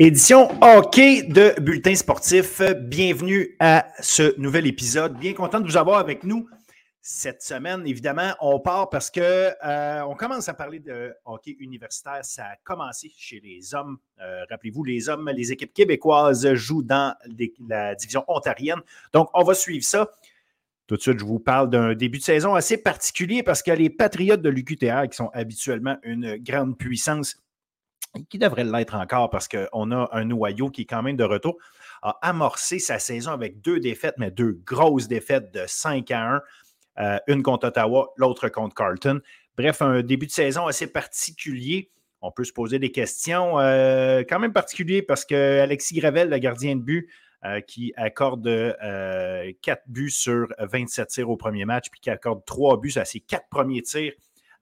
[0.00, 2.62] Édition hockey de Bulletin sportif.
[2.82, 5.18] Bienvenue à ce nouvel épisode.
[5.18, 6.48] Bien content de vous avoir avec nous
[7.02, 7.84] cette semaine.
[7.84, 12.20] Évidemment, on part parce que euh, on commence à parler de hockey universitaire.
[12.22, 13.98] Ça a commencé chez les hommes.
[14.20, 17.16] Euh, rappelez-vous, les hommes, les équipes québécoises jouent dans
[17.68, 18.80] la division ontarienne.
[19.12, 20.08] Donc, on va suivre ça.
[20.86, 23.90] Tout de suite, je vous parle d'un début de saison assez particulier parce que les
[23.90, 27.36] Patriotes de l'UQTR, qui sont habituellement une grande puissance,
[28.28, 31.56] qui devrait l'être encore parce qu'on a un noyau qui est quand même de retour,
[32.02, 36.42] a amorcé sa saison avec deux défaites, mais deux grosses défaites de 5 à 1.
[37.00, 39.20] Euh, une contre Ottawa, l'autre contre Carlton.
[39.56, 41.90] Bref, un début de saison assez particulier.
[42.20, 46.38] On peut se poser des questions euh, quand même particulier parce que Alexis Gravel, le
[46.38, 47.08] gardien de but,
[47.44, 48.48] euh, qui accorde
[49.62, 53.20] 4 buts sur 27 tirs au premier match, puis qui accorde 3 buts à ses
[53.20, 54.12] quatre premiers tirs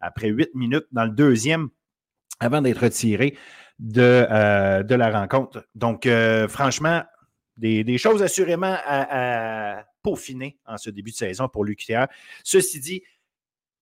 [0.00, 1.70] après 8 minutes dans le deuxième,
[2.40, 3.36] avant d'être retiré
[3.78, 5.66] de, euh, de la rencontre.
[5.74, 7.02] Donc, euh, franchement,
[7.56, 12.06] des, choses assurément à, peaufiner en ce début de saison pour l'UQTR.
[12.44, 13.02] Ceci dit,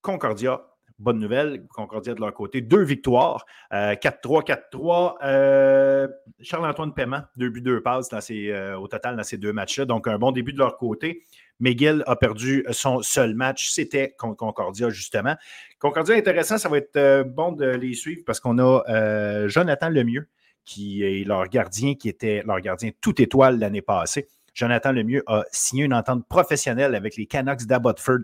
[0.00, 0.62] Concordia,
[0.98, 6.08] bonne nouvelle, Concordia de leur côté, deux victoires, 4-3, euh, 4-3.
[6.40, 9.86] Charles-Antoine Paiement, deux buts, deux passes au total dans ces deux matchs-là.
[9.86, 11.24] Donc, un bon début de leur côté.
[11.60, 13.70] McGill a perdu son seul match.
[13.70, 15.36] C'était Concordia, justement.
[15.78, 19.88] Concordia, intéressant, ça va être euh, bon de les suivre parce qu'on a euh, Jonathan
[19.88, 20.28] Lemieux,
[20.64, 24.28] qui est leur gardien, qui était leur gardien tout étoile l'année passée.
[24.54, 28.20] Jonathan Lemieux a signé une entente professionnelle avec les Canucks d'Abbotsford,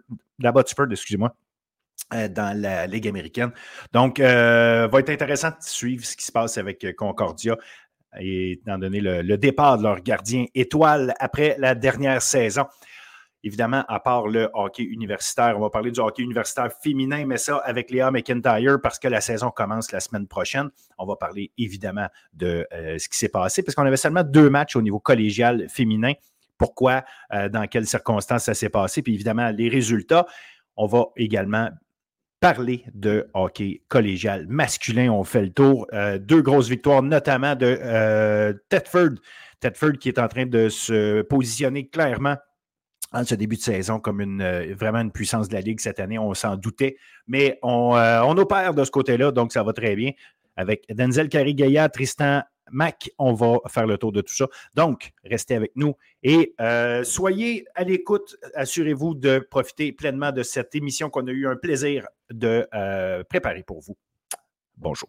[0.91, 1.35] excusez-moi,
[2.15, 3.53] euh, dans la Ligue américaine.
[3.93, 7.57] Donc, va être intéressant de suivre ce qui se passe avec Concordia,
[8.19, 12.65] étant donné le départ de leur gardien étoile après la dernière saison.
[13.43, 17.57] Évidemment, à part le hockey universitaire, on va parler du hockey universitaire féminin, mais ça
[17.57, 20.69] avec Léa McIntyre parce que la saison commence la semaine prochaine.
[20.99, 24.51] On va parler évidemment de euh, ce qui s'est passé parce qu'on avait seulement deux
[24.51, 26.13] matchs au niveau collégial féminin.
[26.59, 27.03] Pourquoi,
[27.33, 30.27] euh, dans quelles circonstances ça s'est passé, puis évidemment les résultats.
[30.77, 31.71] On va également
[32.41, 35.11] parler de hockey collégial masculin.
[35.11, 35.87] On fait le tour.
[35.95, 39.17] Euh, deux grosses victoires, notamment de Tedford.
[39.61, 42.37] Tedford qui est en train de se positionner clairement
[43.13, 46.19] en ce début de saison comme euh, vraiment une puissance de la Ligue cette année.
[46.19, 50.13] On s'en doutait, mais on, euh, opère de ce côté-là, donc ça va très bien.
[50.57, 54.47] Avec Denzel Carigaya, Tristan Mac, on va faire le tour de tout ça.
[54.75, 58.37] Donc, restez avec nous et euh, soyez à l'écoute.
[58.55, 62.69] Assurez-vous de profiter pleinement de cette émission qu'on a eu un plaisir de
[63.29, 63.97] préparer pour vous.
[64.77, 65.09] Bonjour.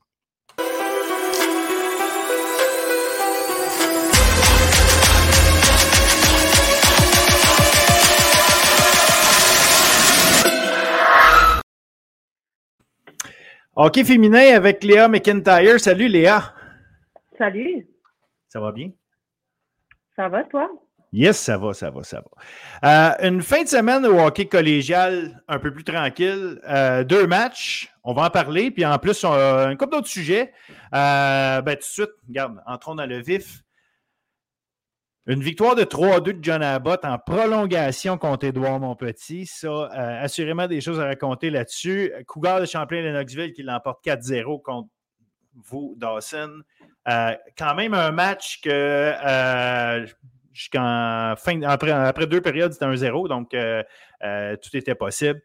[13.76, 15.80] Hockey féminin avec Léa McIntyre.
[15.80, 16.54] Salut Léa.
[17.38, 17.88] Salut.
[18.50, 18.92] Ça va bien?
[20.14, 20.70] Ça va, toi?
[21.14, 23.16] Yes, ça va, ça va, ça va.
[23.22, 26.59] Euh, une fin de semaine au hockey collégial un peu plus tranquille.
[26.68, 28.72] Euh, deux matchs, on va en parler.
[28.72, 30.53] Puis en plus, on a un couple d'autres sujets.
[30.94, 33.64] Euh, ben, tout de suite, regarde, entrons dans le vif.
[35.28, 39.46] Une victoire de 3-2 de John Abbott en prolongation contre Édouard Montpetit.
[39.46, 42.12] Ça, euh, assurément des choses à raconter là-dessus.
[42.26, 44.90] Cougar de Champlain-Lennoxville qui l'emporte 4-0 contre
[45.54, 46.62] vous, Dawson.
[47.08, 50.08] Euh, quand même un match que euh,
[50.54, 55.40] jusqu'en fin, après, deux périodes, c'était 1-0, donc tout était possible.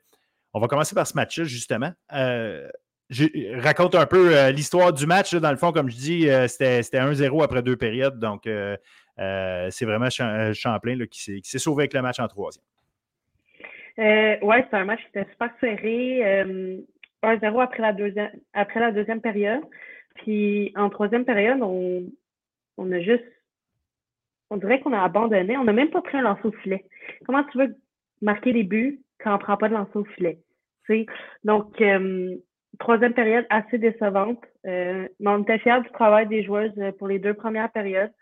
[0.55, 1.93] On va commencer par ce match-là, justement.
[3.11, 5.35] Je raconte un peu l'histoire du match.
[5.35, 8.19] dans le fond, comme je dis, c'était 1-0 après deux périodes.
[8.19, 8.49] Donc,
[9.19, 12.65] c'est vraiment euh, Champlain qui s'est sauvé avec le match en troisième.
[13.99, 16.85] Euh, oui, c'est un match qui était super serré.
[17.23, 19.63] 1-0 après la deuxième période.
[20.17, 22.05] Puis en troisième période, on,
[22.77, 23.25] on a juste
[24.49, 25.57] on dirait qu'on a abandonné.
[25.57, 26.85] On n'a même pas pris un lanceau au filet.
[27.27, 27.77] Comment tu veux
[28.23, 30.39] marquer des buts quand on ne prend pas de lanceau au filet?
[31.43, 31.83] Donc,
[32.79, 34.45] troisième période assez décevante.
[34.65, 38.13] mais on était fiers du travail des joueuses pour les deux premières périodes.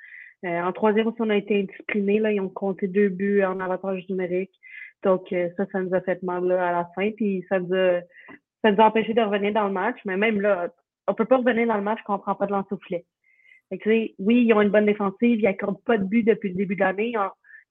[0.44, 2.19] Euh, en troisième aussi, on a été indisciplinés.
[2.19, 4.52] Là, ils ont compté deux buts en avantage numérique.
[5.02, 7.11] Donc, euh, ça, ça nous a fait mal là, à la fin.
[7.12, 8.00] Puis ça nous, a,
[8.62, 9.99] ça nous a empêché de revenir dans le match.
[10.05, 10.69] Mais même là,
[11.06, 13.05] on peut pas revenir dans le match quand on prend pas de lance au filet.
[13.70, 15.41] oui, ils ont une bonne défensive.
[15.41, 17.12] Ils n'accordent pas de but depuis le début de l'année.
[17.14, 17.19] Ils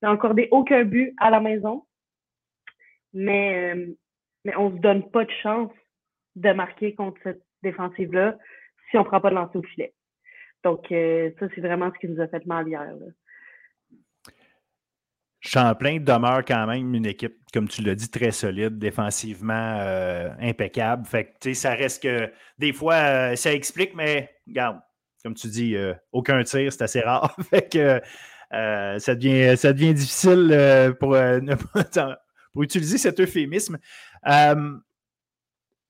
[0.01, 1.83] n'ont accordé aucun but à la maison.
[3.13, 3.93] Mais, euh,
[4.45, 5.71] mais on ne se donne pas de chance
[6.35, 8.37] de marquer contre cette défensive-là
[8.89, 9.93] si on ne prend pas de lance au filet.
[10.63, 12.93] Donc, euh, ça, c'est vraiment ce qui nous a fait mal hier.
[15.41, 21.05] Champlain demeure quand même une équipe, comme tu l'as dit, très solide, défensivement euh, impeccable.
[21.05, 24.79] Fait que, ça reste que des fois, euh, ça explique, mais regarde,
[25.21, 25.75] comme tu dis,
[26.11, 27.35] aucun tir, c'est assez rare.
[27.49, 28.01] fait que
[28.51, 31.17] ça, devient, ça devient difficile pour,
[32.53, 33.77] pour utiliser cet euphémisme.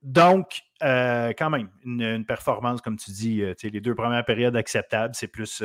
[0.04, 5.64] Donc, quand même, une, performance, comme tu dis, les deux premières périodes acceptables, c'est plus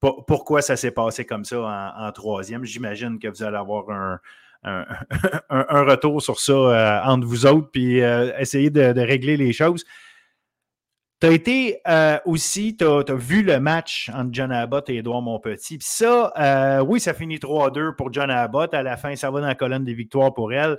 [0.00, 2.64] pourquoi ça s'est passé comme ça en, troisième.
[2.64, 4.20] J'imagine que vous allez avoir un,
[4.66, 9.84] un, retour sur ça euh, entre vous autres, puis euh, essayer de, régler les choses.
[11.20, 15.22] Tu as été euh, aussi, tu as, vu le match entre John Abbott et Edouard
[15.22, 15.78] Monpetit.
[15.78, 18.74] Puis ça, oui, ça finit 3-2 pour John Abbott.
[18.74, 20.78] À la fin, ça va dans la colonne des victoires pour elle.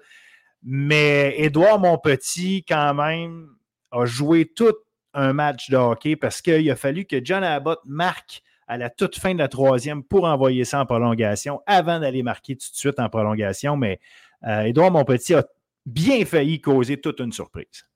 [0.63, 3.49] Mais Edouard Monpetit, quand même,
[3.91, 4.75] a joué tout
[5.13, 9.17] un match de hockey parce qu'il a fallu que John Abbott marque à la toute
[9.17, 12.99] fin de la troisième pour envoyer ça en prolongation avant d'aller marquer tout de suite
[12.99, 13.77] en prolongation.
[13.77, 13.99] Mais
[14.45, 15.45] euh, Edouard Monpetit a
[15.85, 17.87] bien failli causer toute une surprise.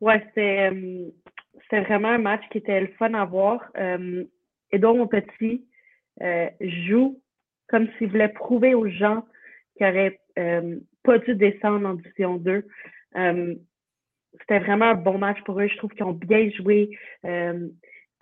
[0.00, 1.10] Oui, euh,
[1.62, 3.60] c'était vraiment un match qui était le fun à voir.
[3.76, 4.24] Euh,
[4.70, 5.64] Edouard Monpetit
[6.22, 7.20] euh, joue
[7.68, 9.26] comme s'il voulait prouver aux gens
[9.76, 10.20] qu'il n'aurait
[11.02, 12.64] pas dû descendre en division 2
[14.40, 15.66] c'était vraiment un bon match pour eux.
[15.66, 16.90] Je trouve qu'ils ont bien joué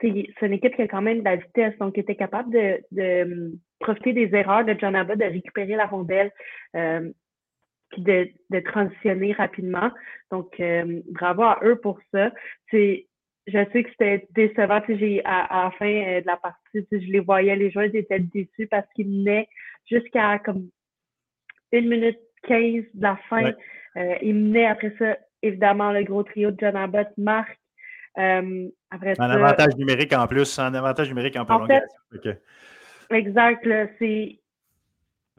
[0.00, 2.80] c'est une équipe qui a quand même de la vitesse, donc qui était capable de,
[2.92, 6.32] de hum, profiter des erreurs de John Abbott, de récupérer la rondelle,
[6.74, 7.10] euh,
[7.96, 9.90] de, de, transitionner rapidement.
[10.30, 12.32] Donc, euh, bravo à eux pour ça.
[12.70, 13.06] C'est,
[13.46, 14.82] je sais que c'était décevant.
[14.88, 18.18] J'ai, à, à, la fin euh, de la partie, je les voyais, les joueurs étaient
[18.18, 19.48] déçus parce qu'ils menaient
[19.90, 20.68] jusqu'à comme
[21.72, 23.52] une minute quinze de la fin.
[23.96, 27.58] Euh, ils menaient après ça, évidemment, le gros trio de John Abbott marque
[28.18, 28.68] euh,
[29.18, 31.86] en avantage numérique en plus, en avantage numérique en prolongation.
[33.10, 33.68] Exact.
[33.98, 34.38] C'est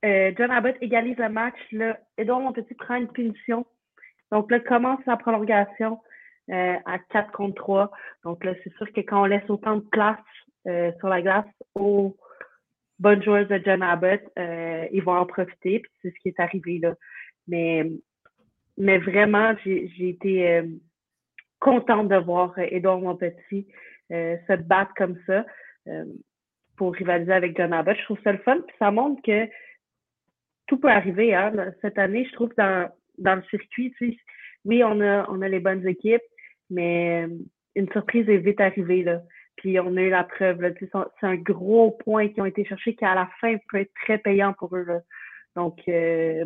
[0.06, 1.56] euh, John Abbott égalise le match.
[1.72, 3.66] Là, Edouard Monpetit prend une punition.
[4.32, 6.00] Donc là, commence la prolongation
[6.52, 7.92] euh, à 4 contre 3.
[8.24, 10.20] Donc là, c'est sûr que quand on laisse autant de place
[11.00, 11.46] sur la glace
[11.76, 12.18] aux
[13.00, 15.80] bonnes joueuses de John Abbott, ils vont en profiter.
[15.80, 16.96] Puis c'est ce qui est arrivé là.
[17.48, 17.90] Mais,
[18.78, 20.64] mais vraiment, j'ai été
[21.60, 23.68] contente de voir Edouard euh, Monpetit
[24.12, 25.46] euh, se battre comme ça
[25.88, 26.06] euh,
[26.76, 27.98] pour rivaliser avec John Abbott.
[27.98, 29.48] Je trouve ça le fun, puis ça montre que
[30.68, 31.34] tout peut arriver.
[31.34, 31.74] Hein.
[31.82, 33.94] Cette année, je trouve dans, dans le circuit,
[34.66, 36.22] oui, on a, on a les bonnes équipes,
[36.70, 37.28] mais
[37.76, 39.04] une surprise est vite arrivée.
[39.04, 39.22] Là.
[39.58, 40.74] Puis on a eu la preuve.
[40.80, 44.18] C'est un gros point qui ont été cherchés qui, à la fin, peut être très
[44.18, 44.88] payant pour eux.
[45.56, 45.82] Donc,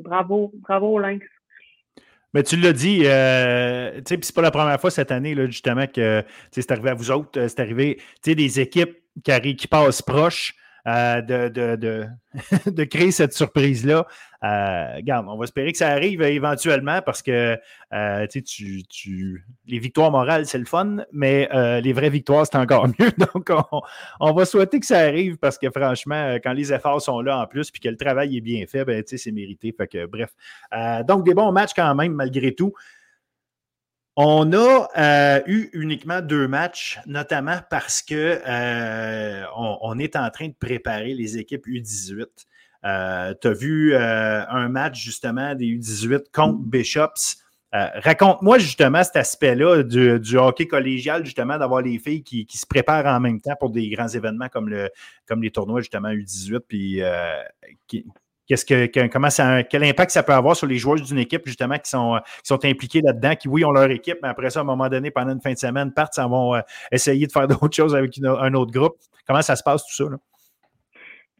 [0.01, 1.25] bravo, bravo aux Lynx.
[2.33, 5.47] Mais tu l'as dit, euh, tu sais, c'est pas la première fois cette année, là,
[5.47, 9.55] justement, que c'est arrivé à vous autres, euh, c'est arrivé, tu sais, des équipes qui,
[9.55, 10.55] qui passent proches
[10.87, 12.07] euh, de, de, de,
[12.71, 14.07] de, créer cette surprise-là.
[14.43, 17.57] Euh, regarde, on va espérer que ça arrive éventuellement parce que
[17.93, 21.47] euh, tu, tu, les victoires morales, c'est le fun, mais
[21.81, 23.11] les vraies victoires, c'est encore mieux.
[23.33, 23.51] Donc,
[24.19, 27.45] on, va souhaiter que ça arrive parce que franchement, quand les efforts sont là en
[27.45, 29.73] plus puis que le travail est bien fait, ben, c'est mérité.
[29.73, 30.31] Que, bref.
[31.05, 32.73] donc, des bons matchs quand même, malgré tout.
[34.17, 40.49] On a euh, eu uniquement deux matchs, notamment parce que euh, on, est en train
[40.49, 42.25] de préparer les équipes U18.
[42.83, 47.37] Euh, tu as vu un match justement des U18 contre Bishops.
[47.71, 53.21] Raconte-moi justement cet aspect-là du, hockey collégial, justement, d'avoir les filles qui, se préparent en
[53.21, 54.89] même temps pour des grands événements comme, le,
[55.25, 57.01] comme les tournois justement U18, puis
[58.57, 62.63] Quel impact ça peut avoir sur les joueurs d'une équipe, justement, qui sont, qui sont
[62.65, 65.33] impliqués là-dedans, qui, oui, ont leur équipe, mais après ça, à un moment donné, pendant
[65.33, 68.53] une fin de semaine, partent, s'en vont euh, essayer de faire d'autres choses avec un
[68.53, 68.97] autre groupe.
[69.27, 70.09] Comment ça se passe, tout ça?
[70.09, 70.17] Là?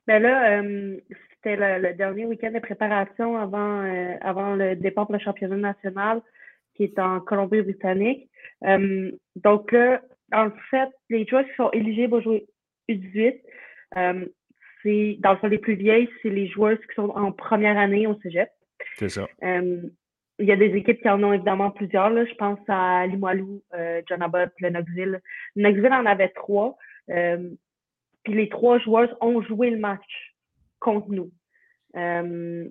[0.07, 0.97] Ben là, euh,
[1.35, 6.21] c'était le, dernier week-end de préparation avant, euh, avant le départ pour le championnat national
[6.75, 8.29] qui est en Colombie-Britannique.
[9.35, 10.01] donc là,
[10.33, 12.47] en fait, les joueurs qui sont éligibles au jouer
[12.89, 13.41] U18,
[14.83, 18.07] c'est, dans le fond, les plus vieilles, c'est les joueuses qui sont en première année
[18.07, 18.49] au cégep.
[18.97, 19.27] C'est ça.
[19.43, 19.81] Euh,
[20.41, 22.09] il y a des équipes qui en ont évidemment plusieurs.
[22.09, 22.25] Là.
[22.25, 25.21] Je pense à Limoilou, euh, John Abbott, le Knoxville.
[25.55, 26.77] Le Knoxville en avait trois.
[27.09, 27.49] Euh,
[28.23, 30.33] puis les trois joueuses ont joué le match
[30.79, 31.31] contre nous.
[31.95, 32.67] Euh,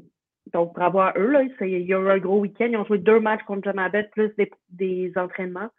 [0.52, 1.30] donc, bravo à eux.
[1.30, 1.42] Là.
[1.60, 2.68] Il y a eu un gros week-end.
[2.70, 5.70] Ils ont joué deux matchs contre John Abbott, plus des, des entraînements.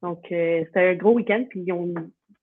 [0.00, 1.44] Donc, c'était un gros week-end.
[1.50, 1.92] Puis ils ont,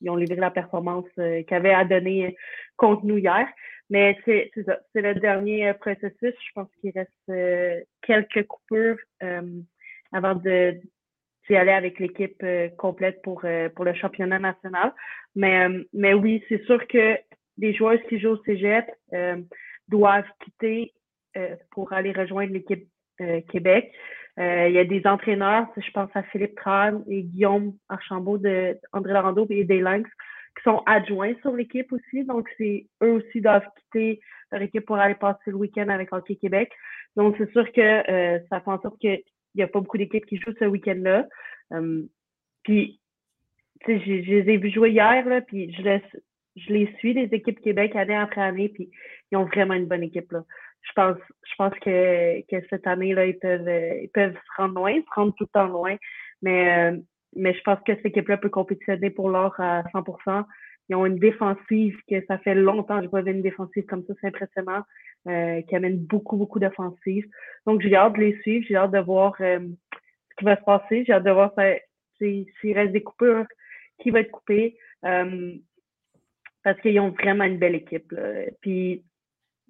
[0.02, 2.36] ils ont livré la performance euh, qu'ils avaient à donner
[2.78, 3.48] contre nous hier.
[3.90, 6.14] Mais c'est ça, c'est le dernier euh, processus.
[6.22, 8.98] Je pense qu'il reste euh, quelques coupures
[10.12, 10.80] avant de
[11.48, 12.46] d'y aller avec l'équipe
[12.78, 13.44] complète pour,
[13.76, 14.94] pour le championnat national.
[15.36, 17.18] Mais, mais oui, c'est sûr que
[17.58, 18.86] les joueurs qui jouent au Cégep
[19.88, 20.94] doivent quitter
[21.72, 22.88] pour aller rejoindre l'équipe
[23.48, 23.92] Québec.
[24.40, 29.12] Il y a des entraîneurs, je pense à Philippe Tran et Guillaume Archambault de André
[29.12, 30.10] Larando et des Lynx,
[30.56, 32.24] qui sont adjoints sur l'équipe aussi.
[32.24, 36.36] Donc, c'est eux aussi doivent quitter leur équipe pour aller passer le week-end avec Hockey
[36.36, 36.72] Québec.
[37.16, 39.22] Donc, c'est sûr que euh, ça fait en sorte qu'il
[39.56, 41.28] n'y a pas beaucoup d'équipes qui jouent ce week-end-là.
[41.74, 42.04] Euh,
[42.64, 43.00] puis,
[43.86, 46.02] sais, je, les ai vus jouer hier, là, puis je, les,
[46.56, 48.90] je les suis, les équipes Québec, année après année, puis
[49.32, 50.44] ils ont vraiment une bonne équipe, là.
[50.82, 53.70] Je pense, je pense que, que cette année-là, ils peuvent,
[54.02, 55.96] ils peuvent se rendre loin, se rendre tout le temps loin.
[56.42, 56.98] Mais, euh,
[57.36, 60.46] mais je pense que cette équipe-là peut compétitionner pour l'or à 100%
[60.90, 64.14] Ils ont une défensive que ça fait longtemps que je vois une défensive comme ça,
[64.20, 64.84] c'est impressionnant,
[65.28, 67.28] euh, qui amène beaucoup, beaucoup d'offensives.
[67.66, 70.64] Donc, j'ai hâte de les suivre, j'ai hâte de voir euh, ce qui va se
[70.64, 71.54] passer, j'ai hâte de voir
[72.20, 73.46] s'il reste des coupures,
[74.00, 74.78] qui va être coupé.
[75.06, 75.54] Euh,
[76.64, 78.12] parce qu'ils ont vraiment une belle équipe.
[78.12, 78.46] Là.
[78.62, 79.04] Puis,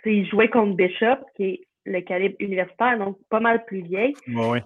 [0.06, 4.14] ils jouaient contre Bishop, qui est le calibre universitaire, donc pas mal plus vieille.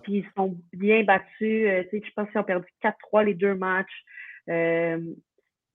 [0.04, 1.68] Puis ils sont bien battus.
[1.68, 4.04] Euh, je pense qu'ils ont perdu 4-3 les deux matchs.
[4.50, 5.00] Euh,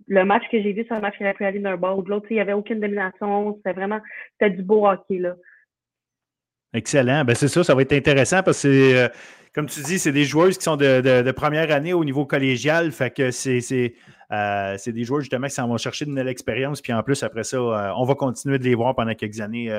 [0.06, 2.02] le match que j'ai vu, c'est un match qui aurait pu aller d'un bord ou
[2.02, 2.26] de l'autre.
[2.30, 3.56] Il n'y avait aucune domination.
[3.56, 4.00] C'était vraiment
[4.32, 5.18] c'était du beau hockey.
[5.18, 5.34] Là.
[6.74, 7.24] Excellent.
[7.24, 9.08] Ben, c'est ça, ça va être intéressant parce que euh,
[9.54, 12.92] comme tu dis, c'est des joueuses qui sont de, première année au niveau collégial.
[12.92, 13.94] Fait que c'est,
[14.30, 16.82] euh, des joueurs justement qui s'en vont chercher de nouvelle expérience.
[16.82, 19.72] Puis en plus, après ça, euh, on va continuer de les voir pendant quelques années,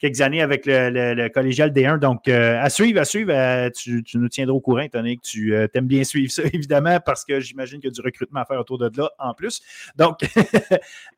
[0.00, 2.00] quelques années avec le, collégial D1.
[2.00, 5.86] Donc, à suivre, à suivre, tu, nous tiendras au courant, étant donné que tu aimes
[5.86, 8.78] bien suivre ça, évidemment, parce que j'imagine qu'il y a du recrutement à faire autour
[8.78, 9.62] de là en plus.
[9.96, 10.18] Donc,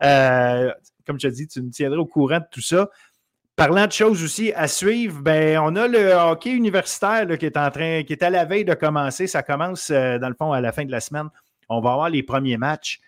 [1.07, 2.91] comme je te dis, tu nous tiendras au courant de tout ça.
[3.57, 7.71] Parlant de choses aussi à suivre, ben, on a le hockey universitaire qui est en
[7.71, 9.29] train, qui est à la veille de commencer.
[9.29, 11.29] Ça commence, dans le fond, à la fin de la semaine.
[11.69, 13.01] On va avoir les premiers matchs.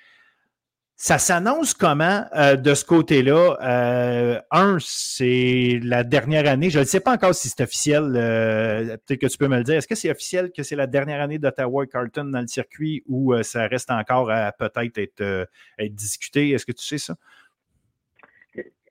[0.98, 3.58] Ça s'annonce comment euh, de ce côté-là?
[3.60, 6.70] Euh, un, c'est la dernière année.
[6.70, 8.14] Je ne sais pas encore si c'est officiel.
[8.16, 9.74] Euh, peut-être que tu peux me le dire.
[9.74, 13.34] Est-ce que c'est officiel que c'est la dernière année d'Ottawa Carlton dans le circuit ou
[13.42, 15.48] ça reste encore à peut-être être,
[15.90, 16.52] discuté?
[16.52, 17.14] Est-ce que tu sais ça?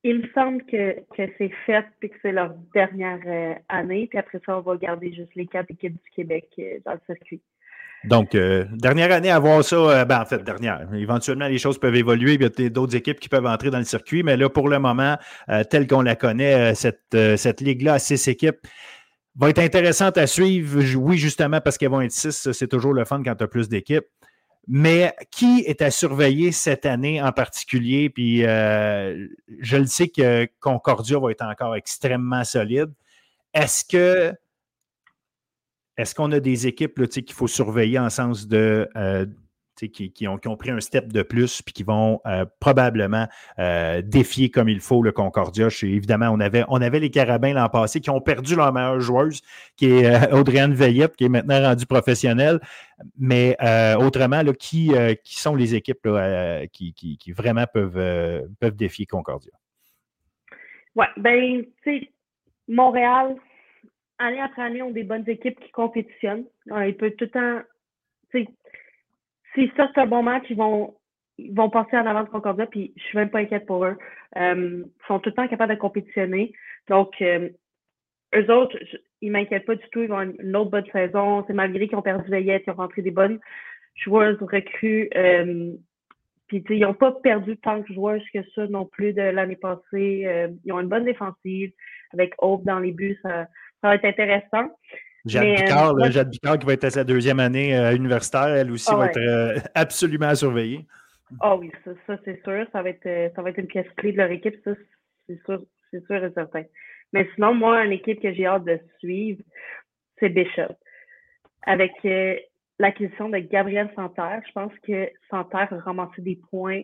[0.08, 4.06] Il me semble que, c'est fait et que c'est leur dernière année.
[4.08, 6.46] Puis après ça, on va garder juste les quatre équipes du Québec
[6.86, 7.42] dans le circuit.
[8.04, 10.88] Donc, euh, dernière année à voir ça, euh, ben, en fait, dernière.
[10.94, 12.36] Éventuellement, les choses peuvent évoluer.
[12.36, 14.78] Il y a d'autres équipes qui peuvent entrer dans le circuit, mais là, pour le
[14.78, 15.18] moment,
[15.50, 18.60] euh, tel qu'on la connaît, cette, cette ligue-là six équipes
[19.36, 20.82] va être intéressante à suivre.
[20.98, 23.70] Oui, justement, parce qu'elles vont être six, c'est toujours le fun quand tu as plus
[23.70, 24.06] d'équipes.
[24.68, 28.10] Mais qui est à surveiller cette année en particulier?
[28.10, 32.92] Puis je le sais que Concordia va être encore extrêmement solide.
[33.54, 34.36] Est-ce que
[35.98, 39.26] est-ce qu'on a des équipes qu'il faut surveiller en sens de euh,
[39.76, 43.28] qui, ont, pris un step de plus puis qui vont euh, probablement
[43.60, 45.68] euh, défier comme il faut le Concordia.
[45.84, 49.42] évidemment, on avait, on avait les Carabins l'an passé qui ont perdu leur meilleure joueuse,
[49.76, 52.60] qui est Audriane Veillette, qui est maintenant rendue professionnelle.
[53.18, 53.58] Mais
[54.00, 56.08] autrement, là, qui, qui sont les équipes
[56.72, 59.52] qui, qui, vraiment peuvent, peuvent défier Concordia?
[60.96, 62.10] Oui, ben, tu sais,
[62.70, 63.36] Montréal,
[64.18, 66.46] année après année, ont des bonnes équipes qui compétitionnent.
[66.68, 67.62] ils peuvent tout le temps.
[69.56, 70.94] S'ils sortent un bon match, ils vont,
[71.38, 73.98] ils vont passer en avant de Concordia, puis je suis même pas inquiète pour eux.
[74.38, 76.54] Euh, ils sont tout le temps capables de compétitionner.
[76.88, 77.50] Donc, euh,
[78.36, 78.78] eux autres,
[79.22, 80.02] ils m'inquiètent pas du tout.
[80.02, 81.44] Ils avoir une autre bonne saison.
[81.48, 83.40] C'est malgré qu'ils ont perdu Veillette, ils ont rentré des bonnes
[83.96, 85.10] joueuses recrues.
[85.16, 85.72] Euh,
[86.48, 90.24] puis, ils n'ont pas perdu tant de joueurs que ça non plus de l'année passée.
[90.26, 91.72] Euh, ils ont une bonne défensive
[92.14, 93.18] avec Hope dans les buts.
[93.24, 93.48] Ça,
[93.82, 94.70] ça va être intéressant.
[95.26, 98.98] Jade Picard, euh, qui va être à sa deuxième année euh, universitaire, elle aussi ah
[98.98, 100.86] va être euh, absolument à surveiller.
[101.40, 102.66] Ah oui, ça, c'est sûr.
[102.72, 104.72] Ça va, être, ça va être une pièce clé de leur équipe, ça,
[105.28, 106.64] c'est sûr, c'est sûr et certain.
[107.14, 109.42] Mais sinon, moi, une équipe que j'ai hâte de suivre,
[110.20, 110.76] c'est Bishop.
[111.64, 111.92] Avec
[112.78, 116.82] l'acquisition de Gabriel Santerre, je pense que Santerre a ramassé des points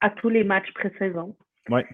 [0.00, 1.34] à tous les matchs pré-saison.
[1.70, 1.86] Ouais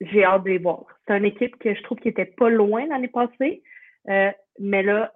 [0.00, 0.84] j'ai hâte de les voir.
[1.06, 3.62] C'est une équipe que je trouve qui était pas loin l'année passée,
[4.08, 5.12] euh, mais là,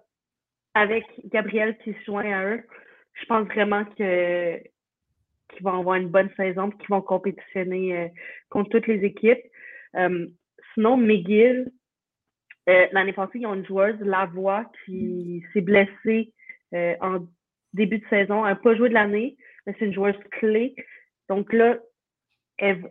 [0.75, 2.63] avec Gabriel qui se joint à eux,
[3.15, 4.59] je pense vraiment que
[5.49, 8.09] qu'ils vont avoir une bonne saison qu'ils vont compétitionner euh,
[8.51, 9.43] contre toutes les équipes.
[9.97, 10.27] Euh,
[10.75, 11.71] sinon, McGill,
[12.67, 16.35] l'année passée, ils ont une joueuse, Lavoie, qui s'est blessée
[17.01, 17.27] en
[17.73, 18.45] début de saison.
[18.45, 20.75] Elle n'a pas joué de l'année, mais c'est une joueuse clé.
[21.31, 21.79] Donc là,
[22.59, 22.91] elle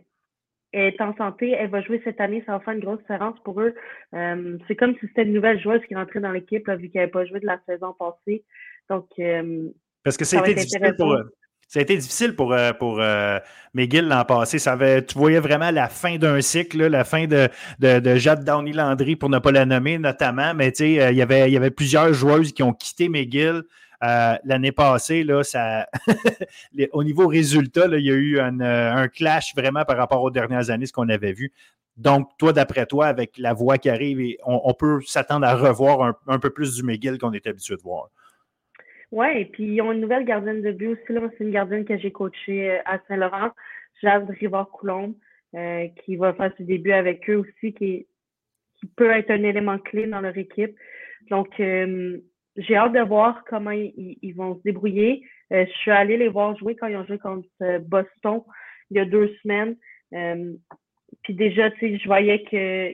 [0.72, 3.60] est en santé, elle va jouer cette année, ça va faire une grosse différence pour
[3.60, 3.74] eux.
[4.14, 7.10] Euh, c'est comme si c'était une nouvelle joueuse qui rentrait dans l'équipe, vu qu'elle n'avait
[7.10, 8.44] pas joué de la saison passée.
[8.88, 9.68] Donc, euh,
[10.04, 11.32] Parce que ça, a été difficile pour eux.
[11.68, 13.38] Ça a été difficile pour, euh, pour euh,
[13.74, 14.58] McGill l'an passé.
[14.58, 17.46] Ça avait, tu voyais vraiment la fin d'un cycle, la fin de,
[17.78, 20.54] de, de Jade Downey-Landry, pour ne pas la nommer notamment.
[20.54, 23.10] Mais tu sais, euh, il, y avait, il y avait plusieurs joueuses qui ont quitté
[23.10, 23.64] McGill.
[24.00, 25.88] L'année passée, là, ça,
[26.92, 30.70] au niveau résultat, il y a eu un, un, clash vraiment par rapport aux dernières
[30.70, 31.52] années, ce qu'on avait vu.
[31.98, 36.38] Donc, toi, d'après toi, avec la voix qui arrive, on, peut s'attendre à revoir un,
[36.38, 38.08] peu plus du McGill qu'on est habitué de voir.
[39.10, 41.02] Oui, et puis ils ont une nouvelle gardienne de but aussi.
[41.08, 43.50] C'est une gardienne que j'ai coachée euh, à Saint-Laurent,
[44.00, 45.14] Jade Rivard-Coulombe,
[45.56, 48.06] euh, qui va faire ce début avec eux aussi, qui,
[48.94, 50.76] peut être un élément clé dans leur équipe.
[51.30, 52.18] Donc, euh,
[52.58, 55.22] j'ai hâte de voir comment ils, vont se débrouiller.
[55.50, 57.48] je suis allée les voir jouer quand ils ont joué contre
[57.80, 58.42] Boston
[58.90, 59.76] il y a deux semaines.
[61.22, 62.92] puis déjà, tu sais, je voyais que,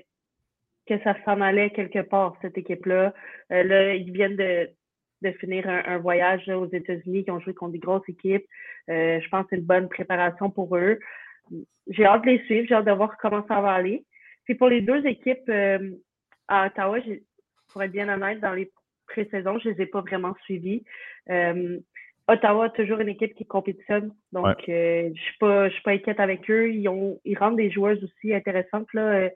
[0.86, 3.14] que ça s'en allait quelque part, cette équipe-là.
[3.50, 4.68] là, ils viennent de
[5.24, 8.46] de finir un, voyage aux États-Unis qui ont joué contre des grosses équipes.
[8.90, 10.98] Euh, je pense que c'est une bonne préparation pour eux.
[11.88, 14.04] J'ai hâte de les suivre, j'ai hâte de voir comment ça va aller.
[14.44, 15.90] Puis pour les deux équipes euh,
[16.46, 16.98] à Ottawa,
[17.72, 18.70] pour être bien honnête, dans les
[19.14, 20.84] pré-saisons, je ne les ai pas vraiment suivies.
[21.30, 21.78] Euh,
[22.26, 25.92] Ottawa a toujours une équipe qui compétitionne, donc je ne suis, pas, je suis pas
[25.92, 26.72] inquiète avec eux.
[26.72, 28.88] Ils, ont, ils rendent des joueuses aussi intéressantes.
[28.94, 29.28] Là.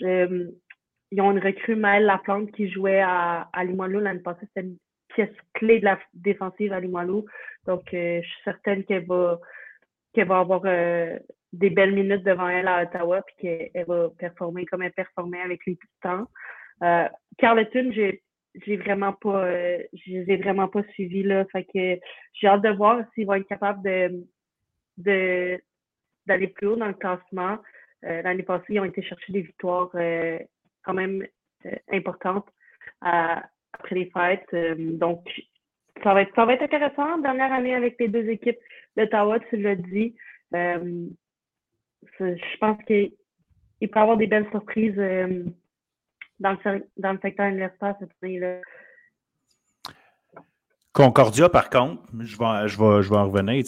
[0.00, 4.46] ils ont une recrue, Maëlle Laplante, qui jouait à, à Limoilou l'année passée.
[4.54, 4.68] C'était
[5.16, 7.24] pièce clé de la défensive à Limoilou.
[7.66, 9.40] Donc, euh, je suis certaine qu'elle va,
[10.12, 11.18] qu'elle va avoir euh,
[11.52, 15.64] des belles minutes devant elle à Ottawa puis qu'elle va performer comme elle performait avec
[15.66, 16.26] les Titans.
[16.82, 17.08] Euh,
[17.38, 18.22] Carleton, j'ai
[18.64, 22.00] j'ai vraiment pas euh, je vraiment pas suivis là fait que
[22.32, 24.24] j'ai hâte de voir s'ils vont être capables de
[24.98, 25.60] de
[26.26, 27.58] d'aller plus haut dans le classement
[28.02, 29.90] l'année passée ils ont été chercher des victoires
[30.84, 31.26] quand même
[31.90, 32.46] importantes
[33.00, 33.42] à,
[33.78, 34.48] après les fêtes.
[34.54, 35.20] Euh, donc,
[36.02, 37.18] ça va, être, ça va être intéressant.
[37.18, 38.58] Dernière année avec les deux équipes
[38.96, 40.14] d'Ottawa, tu l'as dit.
[40.54, 41.06] Euh,
[42.18, 43.10] je pense qu'il
[43.80, 45.44] peut y avoir des belles surprises euh,
[46.40, 48.60] dans, le, secteur universitaire cette année-là.
[50.92, 53.62] Concordia, par contre, je vais, en revenir,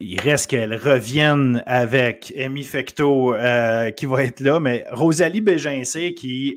[0.00, 3.34] il reste qu'elle revienne avec Amy Fecto
[3.96, 6.56] qui va être là, mais Rosalie Bégincé qui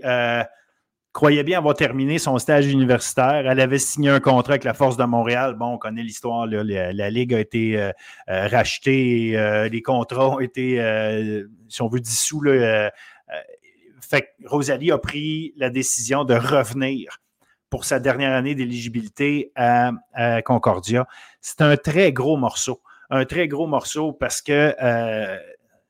[1.13, 3.43] croyait bien avoir terminé son stage universitaire.
[3.45, 5.55] Elle avait signé un contrat avec la Force de Montréal.
[5.55, 6.47] Bon, on connaît l'histoire.
[6.47, 7.91] La, Ligue a été euh,
[8.29, 9.33] euh, rachetée.
[9.35, 10.77] Euh, les contrats ont été,
[11.67, 12.41] si on veut, dissous.
[14.45, 17.19] Rosalie a pris la décision de revenir
[17.69, 19.91] pour sa dernière année d'éligibilité à,
[20.43, 21.07] Concordia.
[21.39, 22.81] C'est un très gros morceau.
[23.09, 24.75] Un très gros morceau parce que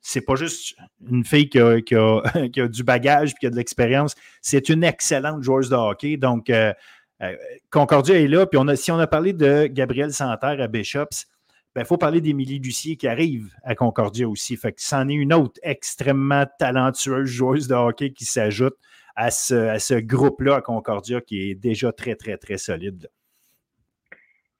[0.02, 0.76] c'est pas juste
[1.10, 1.78] une fille qui a,
[2.68, 6.18] du bagage et qui a de l'expérience, c'est une excellente joueuse de hockey.
[6.18, 6.74] Donc, euh,
[7.22, 7.36] euh,
[7.70, 8.46] Concordia est là.
[8.48, 11.28] Puis si on a parlé de Gabriel Santerre à Bishops,
[11.72, 14.58] il ben, faut parler d'Émilie Lucier qui arrive à Concordia aussi.
[14.58, 18.76] Fait que c'en est une autre extrêmement talentueuse joueuse de hockey qui s'ajoute
[19.16, 23.10] à ce, groupe-là à Concordia qui est déjà très, très, très solide.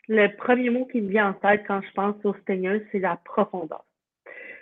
[0.08, 3.18] Le premier mot qui me vient en tête quand je pense aux Stingers, c'est la
[3.18, 3.86] profondeur.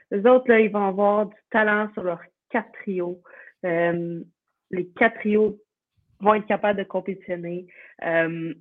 [0.09, 3.21] Les autres, là, ils vont avoir du talent sur leurs quatre trios.
[3.63, 4.21] Euh,
[4.71, 5.59] les quatre trios
[6.19, 7.67] vont être capables de compétitionner.
[8.03, 8.55] Euh,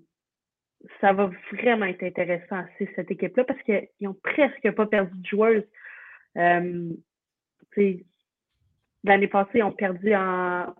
[1.00, 5.26] ça va vraiment être intéressant, c'est cette équipe-là, parce qu'ils n'ont presque pas perdu de
[5.26, 5.62] joueurs.
[6.36, 6.90] Euh,
[9.04, 10.74] L'année passée, ils ont perdu en,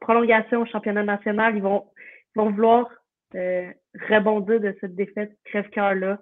[0.00, 1.56] prolongation au championnat national.
[1.56, 1.86] Ils vont,
[2.34, 2.90] vont vouloir
[3.34, 3.70] euh,
[4.08, 6.18] rebondir de cette défaite crève-cœur-là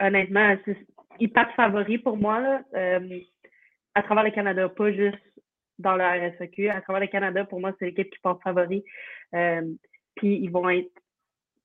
[0.00, 0.56] honnêtement,
[1.20, 3.18] ils partent favoris pour moi, là, euh,
[3.94, 5.18] à travers le Canada, pas juste
[5.78, 6.70] dans le RSEQ.
[6.70, 8.84] À travers le Canada, pour moi, c'est l'équipe qui porte favori.
[9.34, 9.62] Euh,
[10.18, 10.92] puis ils vont être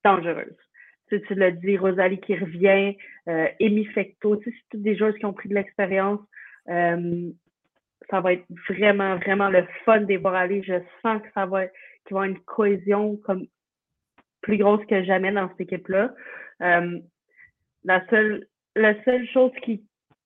[0.03, 0.57] dangereuses.
[1.09, 2.95] Tu, tu l'as dit, Rosalie qui revient,
[3.27, 6.21] euh, Amy Fecto, tu sais, c'est toutes des joueurs qui ont pris de l'expérience.
[6.69, 7.29] Euh,
[8.09, 10.63] ça va être vraiment, vraiment le fun de les voir aller.
[10.63, 13.47] Je sens que ça va qu'ils vont avoir une cohésion comme
[14.41, 16.13] plus grosse que jamais dans cette équipe-là.
[16.61, 16.99] Euh,
[17.83, 19.83] la seule, la seule chose qui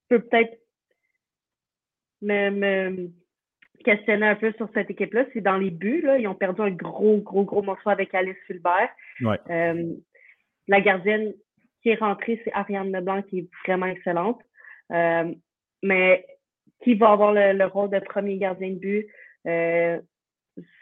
[0.08, 0.58] peut peut-être
[2.22, 3.10] me,
[3.84, 6.02] questionner un peu sur cette équipe-là, c'est dans les buts.
[6.02, 8.90] Là, ils ont perdu un gros, gros, gros morceau avec Alice Fulbert.
[9.50, 9.92] Euh,
[10.66, 11.32] la gardienne
[11.82, 14.40] qui est rentrée, c'est Ariane Leblanc, qui est vraiment excellente.
[14.92, 15.32] Euh,
[15.82, 16.26] mais
[16.82, 19.06] qui va avoir le, rôle de premier gardien de but?
[19.46, 20.00] Euh,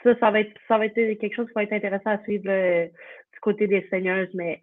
[0.02, 2.44] ça, ça va être ça va être quelque chose qui va être intéressant à suivre
[2.44, 4.60] du côté des seigneurs, mais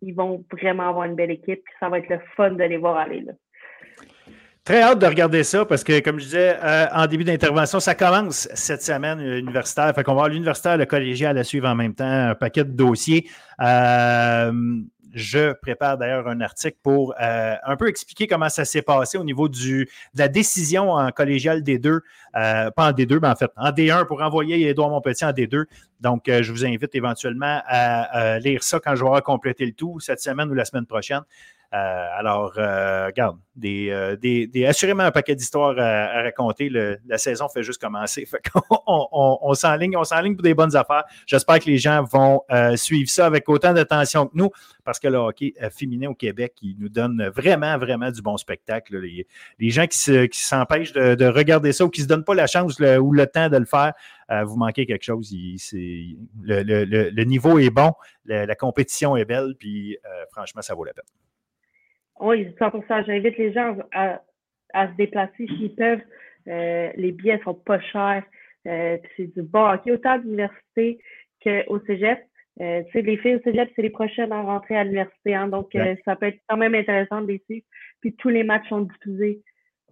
[0.00, 1.64] ils vont vraiment avoir une belle équipe.
[1.80, 3.22] Ça va être le fun de les voir aller.
[3.22, 3.32] Là.
[4.64, 7.94] Très hâte de regarder ça parce que, comme je disais euh, en début d'intervention, ça
[7.94, 9.94] commence cette semaine universitaire.
[9.94, 12.70] Fait qu'on va avoir l'universitaire, le collégial à suivre en même temps, un paquet de
[12.70, 13.28] dossiers.
[13.60, 14.50] Euh,
[15.12, 19.22] Je prépare d'ailleurs un article pour euh, un peu expliquer comment ça s'est passé au
[19.22, 22.00] niveau du, de la décision en collégial D2,
[22.32, 25.66] pas en D2, mais en fait en D1 pour envoyer Edouard Montpetit en D2.
[26.00, 30.20] Donc, je vous invite éventuellement à, lire ça quand je vais compléter le tout cette
[30.20, 31.20] semaine ou la semaine prochaine.
[31.74, 36.68] Euh, alors, euh, regarde, euh, des, assurément un paquet d'histoires à, raconter.
[36.70, 38.28] la saison fait juste commencer.
[38.70, 39.96] on, on, on s'enligne,
[40.34, 41.02] pour des bonnes affaires.
[41.26, 42.42] J'espère que les gens vont
[42.76, 44.50] suivre ça avec autant d'attention que nous,
[44.84, 48.96] parce que le hockey féminin au Québec, il nous donne vraiment, vraiment du bon spectacle.
[49.58, 49.98] Les, gens qui,
[50.32, 53.48] s'empêchent de, regarder ça ou qui ne se donnent pas la chance ou le temps
[53.48, 53.94] de le faire,
[54.44, 55.32] vous manquez quelque chose.
[55.32, 57.92] le, niveau est bon,
[58.26, 59.98] la, compétition est belle, puis
[60.30, 61.04] franchement, ça vaut la peine.
[62.20, 63.06] Oui, 100%.
[63.06, 64.22] J'invite les gens à,
[64.72, 66.02] à se déplacer s'ils peuvent.
[66.48, 68.24] Euh, les billets sont pas chers.
[68.66, 70.98] Euh, c'est du bon hockey, autant à l'université
[71.42, 72.20] qu'au cégep.
[72.60, 75.34] Euh, les filles au cégep, c'est les prochaines à rentrer à l'université.
[75.34, 77.66] Hein, donc, euh, ça peut être quand même intéressant de les suivre.
[78.00, 79.42] Puis, tous les matchs sont diffusés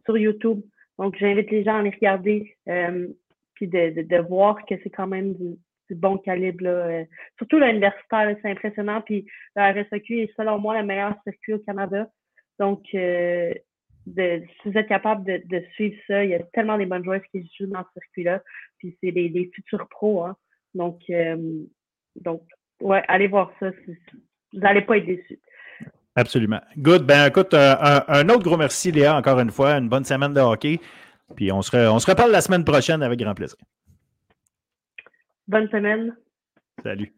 [0.04, 0.60] sur YouTube.
[0.98, 2.56] Donc, j'invite les gens à les regarder.
[2.68, 3.08] Euh,
[3.54, 5.56] puis de, de, de, voir que c'est quand même du,
[5.94, 6.64] bon calibre.
[6.64, 6.70] Là.
[6.70, 7.04] Euh,
[7.38, 9.00] surtout l'universitaire, c'est impressionnant.
[9.02, 9.26] Puis
[9.56, 12.08] la RSEQ est selon moi le meilleur circuit au Canada.
[12.58, 13.52] Donc, euh,
[14.06, 17.22] de, si vous êtes capable de, suivre ça, il y a tellement des bonnes joueuses
[17.30, 18.42] qui jouent dans ce circuit-là.
[18.78, 20.24] Puis c'est des, futurs pros.
[20.24, 20.36] Hein.
[20.74, 21.36] Donc, euh,
[22.16, 22.42] donc,
[22.80, 23.70] ouais, allez voir ça.
[23.70, 25.38] Vous n'allez pas être déçus.
[26.14, 26.60] Absolument.
[26.76, 27.06] Good.
[27.06, 29.78] Ben écoute, un, un, autre gros merci, Léa, encore une fois.
[29.78, 30.78] Une bonne semaine de hockey.
[31.36, 33.56] Puis on se, on se reparle la semaine prochaine avec grand plaisir.
[35.52, 36.16] Bonne semaine.
[36.82, 37.12] Salut.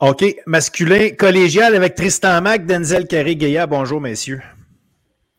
[0.00, 3.68] OK, masculin, collégial avec Tristan Mac, Denzel Carré Gaillard.
[3.68, 4.40] Bonjour, messieurs.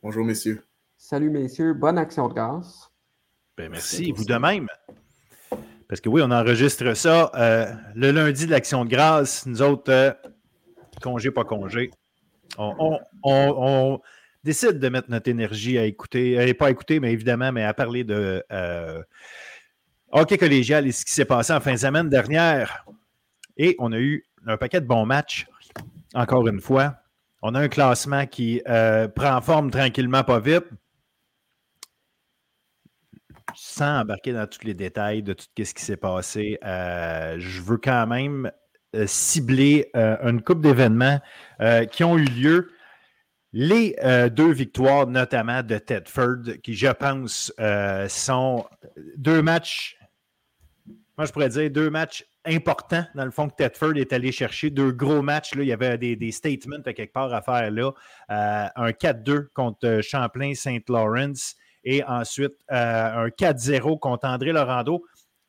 [0.03, 0.61] Bonjour, messieurs.
[0.95, 1.73] Salut, messieurs.
[1.73, 2.91] Bonne action de grâce.
[3.57, 4.67] Ben, merci, vous de même.
[5.89, 9.47] Parce que oui, on enregistre ça euh, le lundi de l'Action de grâce.
[9.47, 10.11] Nous autres, euh,
[11.01, 11.89] congé, pas congé.
[12.57, 13.99] On,
[14.43, 18.03] décide de mettre notre énergie à écouter, euh, pas écouter, mais évidemment, mais à parler
[18.03, 18.43] de
[20.11, 22.85] hockey collégial et ce qui s'est passé en fin de semaine dernière.
[23.57, 25.47] Et on a eu un paquet de bons matchs,
[26.13, 26.97] encore une fois.
[27.41, 28.61] On a un classement qui
[29.15, 30.65] prend forme tranquillement, pas vite
[33.55, 37.77] sans embarquer dans tous les détails de tout ce qui s'est passé, euh, je veux
[37.77, 38.51] quand même
[38.95, 41.19] euh, cibler euh, une coupe d'événements
[41.91, 42.71] qui ont eu lieu.
[43.51, 43.95] Les
[44.31, 47.51] deux victoires, notamment de Tedford, qui, je pense,
[48.07, 48.65] sont
[49.17, 49.97] deux matchs,
[51.17, 54.69] moi je pourrais dire deux matchs importants, dans le fond, que Tedford est allé chercher.
[54.69, 55.55] Deux gros matchs.
[55.55, 55.63] Là.
[55.63, 57.91] Il y avait des, statements quelque part à faire là.
[58.29, 65.03] un 4-2 contre Champlain-Saint-Lawrence et ensuite, euh, un 4-0 contre André Laurando,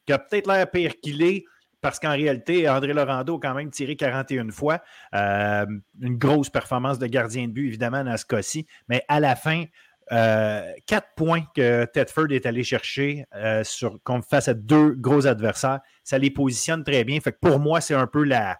[0.07, 1.45] qui a peut-être l'air pire qu'il est,
[1.81, 4.81] parce qu'en réalité, André Laurando a quand même tiré 41 fois.
[5.15, 5.67] Euh,
[6.01, 8.67] une grosse performance de gardien de but, évidemment, dans ce cas-ci.
[8.89, 9.65] Mais à la fin,
[10.13, 13.25] euh, quatre points que Tedford est allé chercher
[13.63, 17.19] sur, face à deux gros adversaires, ça les positionne très bien.
[17.21, 18.59] Fait que pour moi, c'est un peu la,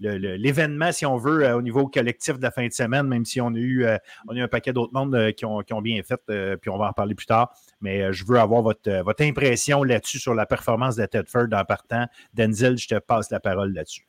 [0.00, 3.40] l'événement, si on veut, euh, au niveau collectif de la fin de semaine, même si
[3.40, 3.96] on a eu, euh,
[4.28, 6.20] on a un paquet d'autres mondes euh, qui, ont, bien fait,
[6.60, 7.54] puis on va en parler plus tard.
[7.80, 12.06] Mais je veux avoir votre, votre impression là-dessus sur la performance de Tedford en partant.
[12.34, 14.06] Denzel, je te passe la parole là-dessus.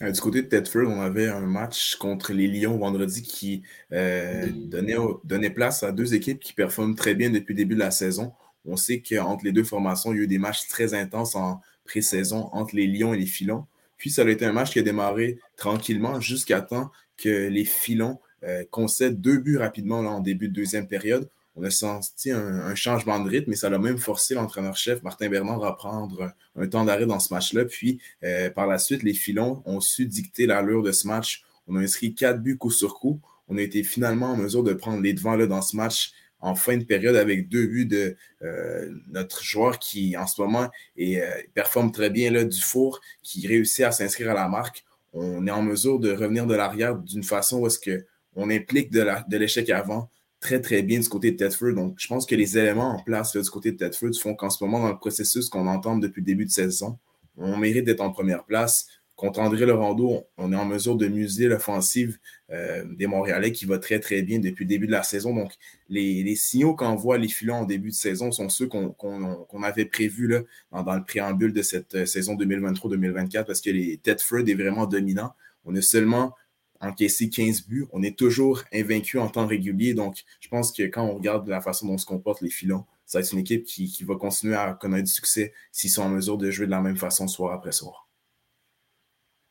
[0.00, 5.50] Du côté de Tedford, on avait un match contre les Lions vendredi qui donnait, donnait,
[5.50, 8.32] place à deux équipes qui performent très bien depuis le début de la saison.
[8.64, 11.60] On sait qu'entre les deux formations, il y a eu des matchs très intenses en
[11.84, 13.66] pré-saison entre les Lions et les Filons.
[14.00, 18.18] Puis ça a été un match qui a démarré tranquillement jusqu'à temps que les filons
[18.44, 21.28] euh, concèdent deux buts rapidement en début de deuxième période.
[21.54, 25.62] On a senti un, changement de rythme et ça l'a même forcé l'entraîneur-chef Martin Bernard
[25.64, 27.66] à prendre un, temps d'arrêt dans ce match-là.
[27.66, 31.44] Puis euh, par la suite, les filons ont su dicter l'allure de ce match.
[31.66, 33.20] On a inscrit quatre buts coup sur coup.
[33.48, 36.76] On a été finalement en mesure de prendre les devants dans ce match en fin
[36.76, 41.20] de période avec deux buts de euh, notre joueur qui, en ce moment, euh,
[41.54, 44.84] performe très bien, là, Dufour, qui réussit à s'inscrire à la marque.
[45.12, 49.36] On est en mesure de revenir de l'arrière d'une façon où est-ce qu'on implique de
[49.36, 51.74] l'échec avant très, très bien du côté de Tedford.
[51.74, 54.64] Donc, je pense que les éléments en place du côté de Tedford font qu'en ce
[54.64, 56.98] moment, dans le processus qu'on entend depuis le début de saison,
[57.36, 58.86] on mérite d'être en première place.
[59.20, 63.78] Contre André Laurando, on est en mesure de muser l'offensive euh, des Montréalais qui va
[63.78, 65.34] très, très bien depuis le début de la saison.
[65.34, 65.52] Donc,
[65.90, 70.32] les, signaux qu'envoient les filons en début de saison sont ceux qu'on avait prévus
[70.72, 75.34] dans, le préambule de cette euh, saison 2023-2024 parce que les Tedford est vraiment dominant.
[75.66, 76.34] On a seulement
[76.80, 77.84] encaissé 15 buts.
[77.92, 79.92] On est toujours invaincu en temps régulier.
[79.92, 83.18] Donc, je pense que quand on regarde la façon dont se comportent les filons, ça
[83.18, 86.08] va être une équipe qui, qui va continuer à connaître du succès s'ils sont en
[86.08, 88.06] mesure de jouer de la même façon soir après soir.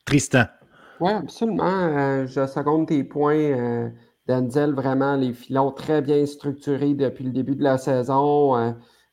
[0.10, 0.46] Tristan.
[1.00, 1.64] Oui, absolument.
[1.66, 3.90] Euh, je seconde tes points, euh,
[4.28, 4.74] Denzel.
[4.74, 8.58] Vraiment, les filons très bien structurés depuis le début de la saison.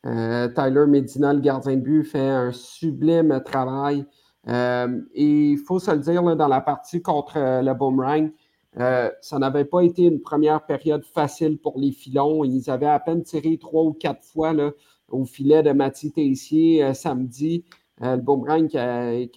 [0.06, 4.06] Euh, Tyler Medina, le gardien de but, fait un sublime travail.
[4.48, 8.30] et il faut se le dire, dans la partie contre le Boomerang,
[9.20, 12.42] ça n'avait pas été une première période facile pour les filons.
[12.42, 14.54] Ils avaient à peine tiré trois ou quatre fois
[15.08, 17.64] au filet de Mathieu Tessier samedi.
[18.00, 18.78] Le Boomerang qui,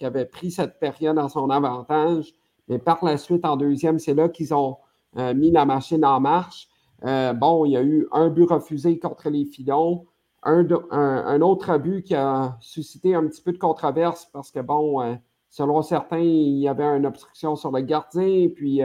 [0.04, 2.34] avait pris cette période en son avantage.
[2.68, 4.76] Mais par la suite, en deuxième, c'est là qu'ils ont
[5.16, 6.68] euh, mis la machine en marche.
[7.04, 10.06] Euh, bon, il y a eu un but refusé contre les filons,
[10.42, 15.14] un, autre but qui a suscité un petit peu de controverse parce que, bon, euh,
[15.48, 18.80] selon certains, il y avait une obstruction sur le gardien, puis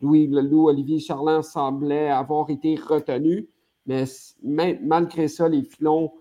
[0.00, 3.48] Louis, Louis Olivier Charland semblait avoir été retenu.
[3.86, 6.12] Mais malgré ça, les filons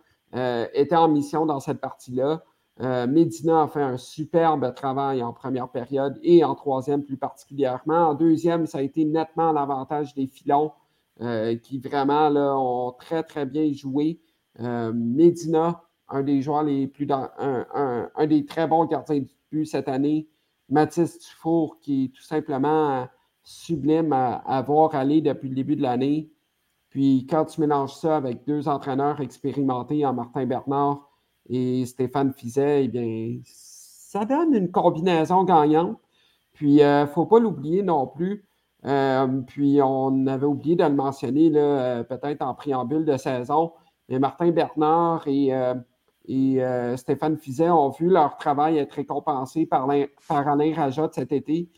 [0.73, 2.43] étaient en mission dans cette partie-là.
[2.81, 8.09] Euh, Medina a fait un superbe travail en première période et en troisième plus particulièrement.
[8.09, 10.71] En deuxième, ça a été nettement l'avantage des filons
[11.19, 14.21] euh, qui vraiment ont très, très bien joué.
[14.61, 19.89] Euh, Medina, un des joueurs les plus un, des très bons gardiens de but cette
[19.89, 20.29] année.
[20.69, 23.07] Mathis Dufour, qui est tout simplement
[23.43, 26.31] sublime à, à voir aller depuis le début de l'année.
[26.89, 31.08] Puis quand tu mélanges ça avec deux entraîneurs expérimentés en Martin Bernard,
[31.49, 35.97] et Stéphane Fizet, eh bien, ça donne une combinaison gagnante.
[36.53, 38.45] Puis, il euh, ne faut pas l'oublier non plus.
[38.85, 43.73] Euh, puis, on avait oublié de le mentionner, euh, peut-être en préambule de saison,
[44.07, 45.51] mais Martin Bernard et,
[46.97, 49.87] Stéphane Fizet ont vu leur travail être récompensé par,
[50.27, 51.69] par Alain Rajot cet été.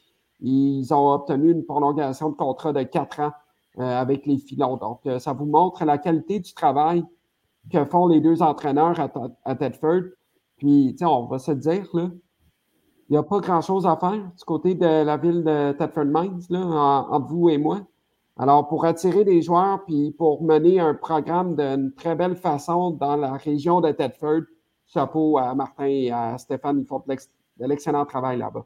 [0.42, 3.32] Ils ont obtenu une prolongation de contrat de quatre ans
[3.78, 4.76] avec les filons.
[4.76, 7.06] Donc, ça vous montre la qualité du travail
[7.70, 9.00] que font les deux entraîneurs
[9.44, 10.04] à, Tedford.
[10.58, 12.10] Puis, on va se dire, là,
[13.10, 16.42] il n'y a pas grand-chose à faire du côté de la ville de Tedford Mines,
[16.50, 16.60] là,
[17.10, 17.82] entre vous et moi.
[18.38, 23.18] Alors, pour attirer des joueurs, puis pour mener un programme d'une très belle façon dans
[23.18, 24.44] la région de Tedford,
[24.88, 28.66] chapeau à Martin et à Stéphane, ils font de l'excellent travail là-bas.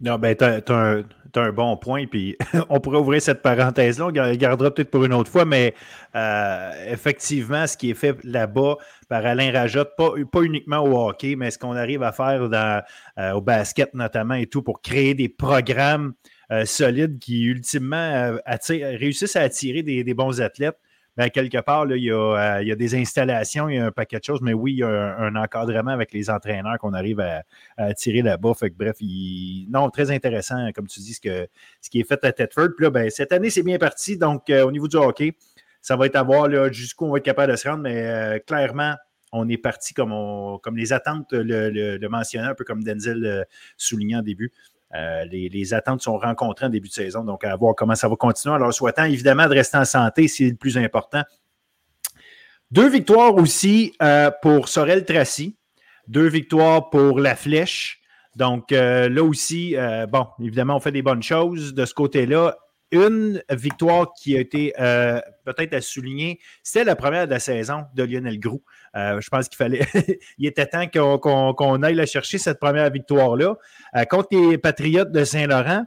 [0.00, 2.36] Non, ben, tu as, un bon point, puis
[2.68, 5.74] on pourrait ouvrir cette parenthèse-là, on gardera peut-être pour une autre fois, mais
[6.14, 8.76] euh, effectivement, ce qui est fait là-bas
[9.08, 12.82] par Alain Rajotte, pas, pas uniquement au hockey, mais ce qu'on arrive à faire dans,
[13.18, 16.14] euh, au basket notamment et tout, pour créer des programmes
[16.52, 18.36] euh, solides qui, ultimement,
[18.70, 20.78] réussissent à attirer des bons athlètes.
[21.18, 24.20] Ben, quelque part, là, euh, il, y a, des installations, il y a un paquet
[24.20, 27.42] de choses, mais oui, il y a un, encadrement avec les entraîneurs qu'on arrive à,
[27.94, 28.52] tirer là-bas.
[28.78, 28.98] Bref,
[29.68, 31.48] non, très intéressant, comme tu dis, ce, que,
[31.80, 32.68] ce qui est fait à Tedford.
[32.76, 34.16] Puis là, ben, cette année, c'est bien parti.
[34.16, 35.36] Donc, euh, au niveau du hockey,
[35.80, 38.38] ça va être à voir jusqu'où on va être capable de se rendre, mais euh,
[38.38, 38.94] clairement,
[39.32, 40.14] on est parti comme,
[40.62, 43.44] comme les attentes le, le, mentionnaient, un peu comme Denzel
[43.76, 44.52] soulignait en début.
[44.94, 48.16] Euh, les, attentes sont rencontrées en début de saison, donc à voir comment ça va
[48.16, 48.54] continuer.
[48.54, 51.22] Alors, souhaitant évidemment de rester en santé, c'est le plus important.
[52.70, 55.56] Deux victoires aussi euh, pour Sorel Tracy,
[56.06, 58.00] deux victoires pour La Flèche.
[58.36, 59.74] Donc euh, là aussi,
[60.10, 62.56] bon, évidemment, on fait des bonnes choses de ce côté-là.
[62.90, 64.72] Une victoire qui a été
[65.44, 68.62] peut-être à souligner, c'était la première de la saison de Lionel Groux.
[68.96, 69.86] Euh, je pense qu'il fallait.
[70.38, 73.56] il était temps qu'on aille la chercher, cette première victoire-là,
[73.96, 75.84] euh, contre les Patriotes de Saint-Laurent.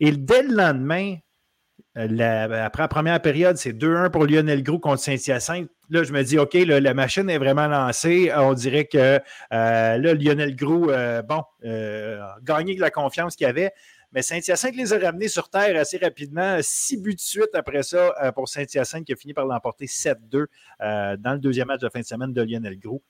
[0.00, 1.16] Et dès le lendemain,
[1.96, 5.68] euh, après la première période, c'est 2-1 pour Lionel Groux contre Saint-Hyacinthe.
[5.90, 8.32] Là, je me dis, OK, la machine est vraiment lancée.
[8.34, 10.90] On dirait que là, Lionel Groux,
[11.28, 11.42] bon,
[12.42, 13.70] gagné de la confiance qu'il avait.
[14.14, 16.58] Mais Saint-Hyacinthe les a ramenés sur terre assez rapidement.
[16.62, 20.46] Six buts de suite après ça euh, pour Saint-Hyacinthe qui a fini par l'emporter 7-2
[20.80, 23.02] euh, dans le deuxième match de fin de semaine de Lionel Gros.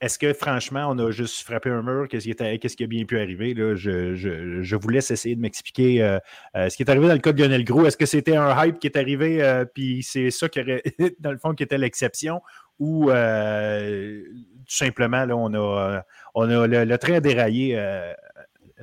[0.00, 2.08] Est-ce que franchement, on a juste frappé un mur?
[2.08, 3.54] Qu'est-ce qui, a bien pu arriver?
[3.54, 6.18] Je, vous laisse essayer de m'expliquer euh,
[6.54, 7.84] ce qui est arrivé dans le cas de Lionel Gros.
[7.84, 10.60] Est-ce que c'était un hype qui est arrivé, puis c'est ça qui
[11.20, 12.40] dans le fond, qui était l'exception?
[12.78, 16.02] Ou tout simplement, là, on a,
[16.34, 17.76] on a le, le train déraillé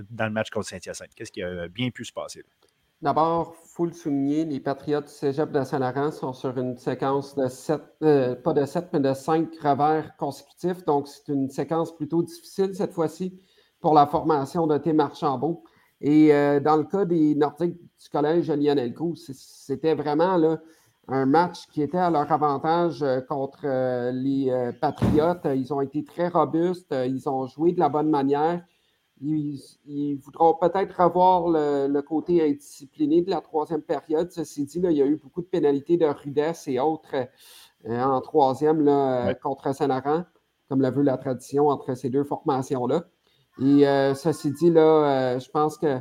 [0.09, 1.13] dans le match contre Saint-Hyacinthe?
[1.15, 2.43] Qu'est-ce qui a bien pu se passer?
[2.99, 7.35] D'abord, il faut le souligner, les Patriotes du Cégep de Saint-Laurent sont sur une séquence
[7.35, 10.83] de sept, euh, pas de sept, mais de cinq revers consécutifs.
[10.83, 13.39] Donc, c'est une séquence plutôt difficile cette fois-ci
[13.79, 14.93] pour la formation de T.
[14.93, 15.63] Marchambault.
[16.01, 20.57] Et euh, dans le cas des Nordiques du collège Lionel Gros, c'était vraiment
[21.07, 23.61] un match qui était à leur avantage euh, contre
[24.11, 25.45] les Patriotes.
[25.55, 28.63] Ils ont été très robustes, ils ont joué de la bonne manière.
[29.21, 34.31] Ils, voudront peut-être revoir le, côté indiscipliné de la troisième période.
[34.31, 37.15] Ceci dit, il y a eu beaucoup de pénalités de rudesse et autres
[37.85, 40.23] euh, en troisième là, contre Saint-Laurent,
[40.69, 43.05] comme l'a vu la tradition entre ces deux formations-là.
[43.59, 45.99] Et euh, ceci dit, là, euh, je pense que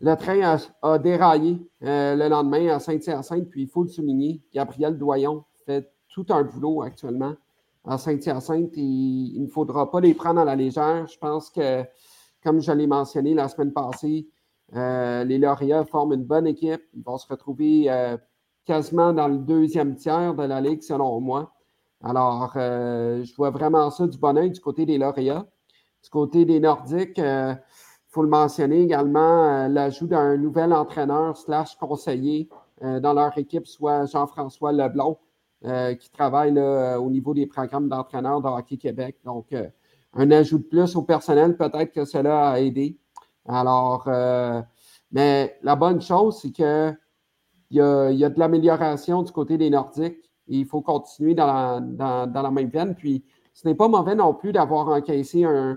[0.00, 5.44] le train a, déraillé le lendemain à Saint-Hyacinthe, puis il faut le souligner, Gabriel Doyon
[5.64, 7.34] fait tout un boulot actuellement
[7.84, 8.76] à Saint-Hyacinthe.
[8.76, 11.06] Il, il ne faudra pas les prendre à la légère.
[11.06, 11.84] Je pense que
[12.42, 14.28] comme je l'ai mentionné la semaine passée,
[14.74, 16.82] euh, les lauréats forment une bonne équipe.
[16.94, 18.16] Ils vont se retrouver euh,
[18.64, 21.52] quasiment dans le deuxième tiers de la Ligue, selon moi.
[22.02, 25.46] Alors, euh, je vois vraiment ça du bon oeil du côté des lauréats.
[26.02, 27.58] Du côté des Nordiques, il
[28.08, 32.48] faut le mentionner également, l'ajout d'un nouvel entraîneur slash conseiller
[32.80, 35.16] dans leur équipe, soit Jean-François Leblond,
[35.62, 39.18] qui travaille au niveau des programmes d'entraîneurs de Hockey Québec.
[39.24, 39.54] Donc,
[40.14, 42.98] un ajout de plus au personnel, peut-être que cela a aidé.
[43.46, 44.60] Alors, euh,
[45.10, 46.96] mais la bonne chose, c'est qu'il
[47.70, 51.46] y a, y a de l'amélioration du côté des Nordiques et il faut continuer dans
[51.46, 51.80] la,
[52.26, 52.94] dans, la même veine.
[52.94, 55.76] Puis, ce n'est pas mauvais non plus d'avoir encaissé un,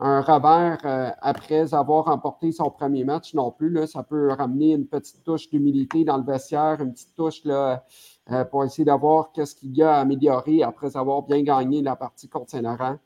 [0.00, 3.70] un revers euh, après avoir remporté son premier match non plus.
[3.70, 7.84] Là, ça peut ramener une petite touche d'humilité dans le vestiaire, une petite touche là,
[8.30, 11.96] euh, pour essayer d'avoir qu'est-ce qu'il y a à améliorer après avoir bien gagné la
[11.96, 12.98] partie contre Saint-Laurent.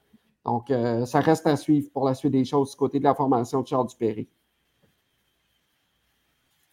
[0.49, 3.15] Donc, euh, ça reste à suivre pour la suite des choses du côté de la
[3.15, 4.27] formation de Charles Dupéry.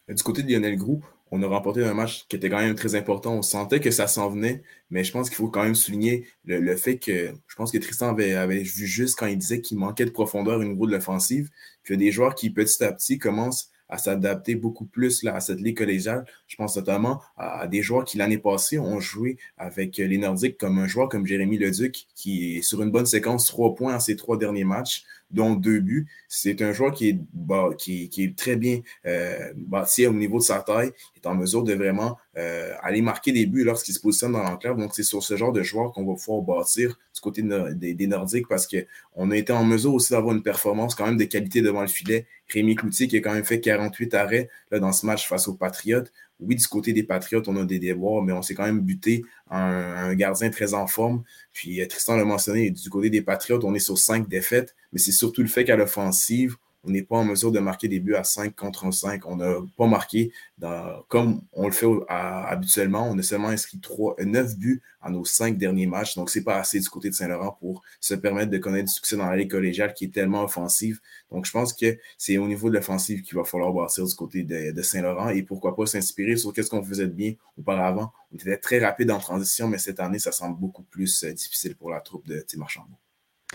[0.08, 2.94] Du côté de Lionel Groux, on a remporté un match qui était quand même très
[2.94, 3.34] important.
[3.34, 6.74] On sentait que ça s'en venait, mais je pense qu'il faut quand même souligner le,
[6.74, 10.10] fait que je pense que Tristan avait, vu juste quand il disait qu'il manquait de
[10.10, 11.50] profondeur au niveau de l'offensive,
[11.84, 15.60] que des joueurs qui petit à petit commencent à s'adapter beaucoup plus là, à cette
[15.60, 16.24] ligue collégiale.
[16.46, 20.78] Je pense notamment à, des joueurs qui l'année passée ont joué avec les Nordiques, comme
[20.78, 24.16] un joueur comme Jérémy Leduc, qui est sur une bonne séquence, trois points à ses
[24.16, 26.06] trois derniers matchs dont deux buts.
[26.28, 30.44] C'est un joueur qui est, bah, qui, est très bien euh, bâti au niveau de
[30.44, 30.92] sa taille,
[31.26, 34.76] en mesure de vraiment euh, aller marquer des buts lorsqu'il se positionne dans l'enclave.
[34.76, 38.48] Donc, c'est sur ce genre de joueur qu'on va pouvoir bâtir du côté des, Nordiques
[38.48, 41.80] parce qu'on a été en mesure aussi d'avoir une performance quand même de qualité devant
[41.80, 42.26] le filet.
[42.48, 45.54] Rémi Cloutier qui a quand même fait 48 arrêts là, dans ce match face aux
[45.54, 46.12] Patriotes.
[46.38, 49.24] Oui, du côté des Patriotes, on a des déboires, mais on s'est quand même buté
[49.50, 51.22] un, gardien très en forme.
[51.52, 54.98] Puis euh, Tristan l'a mentionné, du côté des Patriotes, on est sur cinq défaites, mais
[54.98, 58.14] c'est surtout le fait qu'à l'offensive, on n'est pas en mesure de marquer des buts
[58.14, 59.26] à 5 contre 5.
[59.26, 63.08] On n'a pas marqué dans, comme on le fait habituellement.
[63.10, 66.14] On a seulement inscrit 3, 9 buts à nos 5 derniers matchs.
[66.14, 68.92] Donc, ce n'est pas assez du côté de Saint-Laurent pour se permettre de connaître du
[68.92, 71.00] succès dans la Ligue collégiale qui est tellement offensive.
[71.32, 74.44] Donc, je pense que c'est au niveau de l'offensive qu'il va falloir bâtir du côté
[74.44, 78.12] de, Saint-Laurent et pourquoi pas s'inspirer sur ce qu'on faisait de bien auparavant.
[78.32, 81.74] On était très rapide en transition, mais cette année, ça semble beaucoup plus euh, difficile
[81.74, 82.86] pour la troupe de Tim Marchand.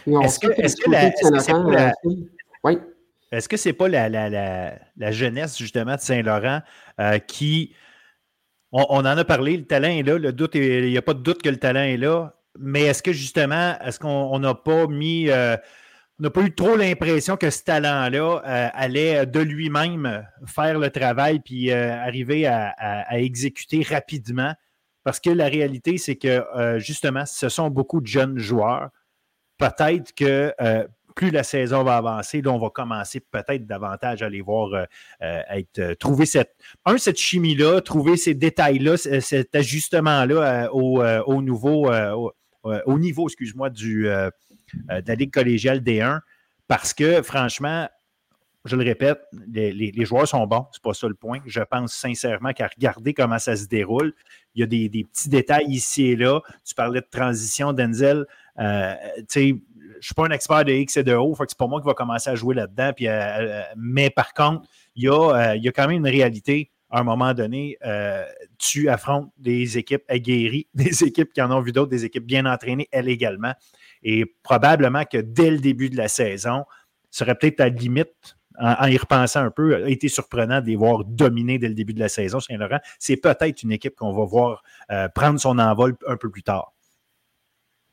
[0.05, 1.93] Est-ce que, est que, la,
[2.63, 2.79] oui.
[3.31, 6.61] Est-ce que ce n'est pas la, jeunesse, justement, de Saint-Laurent
[6.99, 7.73] euh, qui.
[8.73, 11.19] On, en a parlé, le talent est là, le doute il n'y a pas de
[11.19, 15.29] doute que le talent est là, mais est-ce que justement, est-ce qu'on n'a pas mis.
[15.29, 15.57] Euh,
[16.19, 20.89] on n'a pas eu trop l'impression que ce talent-là euh, allait de lui-même faire le
[20.89, 24.53] travail puis arriver à, exécuter rapidement?
[25.03, 26.45] Parce que la réalité, c'est que
[26.77, 28.89] justement, ce sont beaucoup de jeunes joueurs.
[29.57, 30.53] Peut-être que
[31.21, 34.85] plus la saison va avancer, là, on va commencer peut-être davantage à les voir euh,
[35.21, 41.85] euh, euh, trouver cette, un, chimie-là, trouver ces détails-là, cet ajustement-là au, niveau,
[43.27, 44.31] excuse-moi, du, de
[44.89, 46.21] la Ligue collégiale D1,
[46.67, 47.87] parce que franchement,
[48.65, 49.21] je le répète,
[49.53, 51.37] les, joueurs sont bons, c'est pas ça le point.
[51.45, 54.15] Je pense sincèrement qu'à regarder comment ça se déroule,
[54.55, 56.41] il y a des, petits détails ici et là.
[56.65, 58.25] Tu parlais de transition, Denzel.
[60.01, 61.79] Je ne suis pas un expert de X et de O, que c'est pas moi
[61.79, 62.91] qui va commencer à jouer là-dedans.
[63.01, 66.71] Euh, euh, mais par contre, il y, a, euh, il quand même une réalité.
[66.89, 67.77] À un moment donné,
[68.57, 72.45] tu affrontes des équipes aguerries, des équipes qui en ont vu d'autres, des équipes bien
[72.45, 73.53] entraînées, elles également.
[74.03, 76.65] Et probablement que dès le début de la saison,
[77.09, 80.75] serait peut-être à la limite, en, y repensant un peu, a été surprenant de les
[80.75, 82.79] voir dominer dès le début de la saison, Saint-Laurent.
[82.99, 84.63] C'est peut-être une équipe qu'on va voir
[85.15, 86.73] prendre son envol un peu plus tard.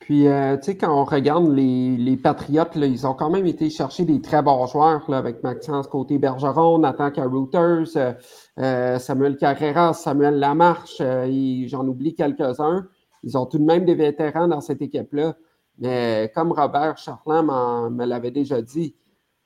[0.08, 4.06] Puis, euh, tu sais, quand on regarde les, Patriotes, ils ont quand même été chercher
[4.06, 8.14] des très bons joueurs là, avec Maxence Côté-Bergeron, Nathan Carouters, euh,
[8.58, 11.02] euh, Samuel Carrera, Samuel Lamarche,
[11.66, 12.88] j'en oublie quelques-uns.
[13.22, 15.36] Ils ont tout de même des vétérans dans cette équipe-là.
[15.76, 18.96] Mais comme Robert Charland me l'avait déjà dit,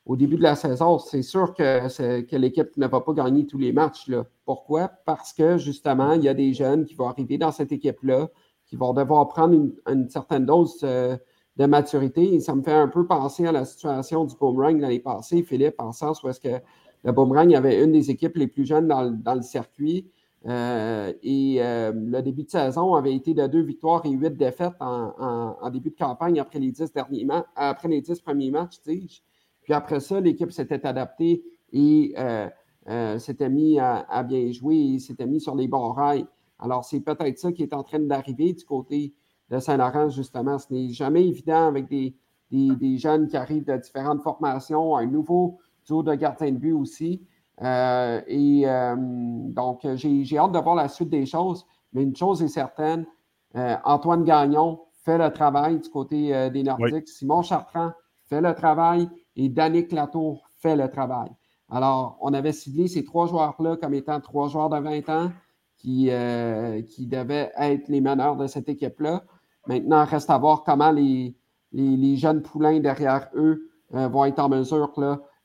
[0.07, 3.59] au début de la saison, c'est sûr que, que l'équipe ne va pas gagner tous
[3.59, 4.07] les matchs.
[4.07, 4.27] Là.
[4.45, 4.87] Pourquoi?
[5.07, 8.29] Parce que justement, il y a des jeunes qui vont arriver dans cette équipe-là
[8.73, 9.55] qui vont devoir prendre
[9.87, 11.15] une, certaine dose euh,
[11.59, 12.33] de maturité.
[12.33, 15.75] Et ça me fait un peu penser à la situation du Boomerang l'année passée, Philippe,
[15.77, 16.65] en sens où est-ce que
[17.05, 20.11] le Boomerang avait une des équipes les plus jeunes dans, le circuit.
[20.47, 24.73] Euh, et euh, le début de saison avait été de deux victoires et huit défaites
[24.81, 29.23] en, début de campagne après les dix, derniers après les dix premiers matchs, dis
[29.65, 31.45] Puis après ça, l'équipe s'était adaptée
[31.75, 32.15] et
[33.19, 36.25] s'était mis à, bien jouer et s'était mis sur les bons rails.
[36.63, 39.13] Alors, c'est peut-être ça qui est en train d'arriver du côté
[39.51, 40.59] de Saint-Laurent, justement.
[40.59, 42.15] Ce n'est jamais évident avec des,
[42.99, 47.27] jeunes qui arrivent de différentes formations, un nouveau tour de gardien de but aussi.
[47.61, 51.67] Euh, et euh, donc, j'ai hâte de voir la suite des choses.
[51.93, 53.07] Mais une chose est certaine,
[53.57, 57.09] euh, Antoine Gagnon fait le travail du côté des Nordiques.
[57.09, 57.91] Simon Chartrand
[58.27, 61.29] fait le travail et Danick Latour fait le travail.
[61.69, 65.33] Alors, on avait ciblé ces trois joueurs-là comme étant trois joueurs de 20 ans
[65.83, 66.11] qui,
[66.89, 69.25] qui devaient être les meneurs de cette équipe-là.
[69.67, 71.35] Maintenant, reste à voir comment les,
[72.17, 74.93] jeunes poulains derrière eux euh, vont être en mesure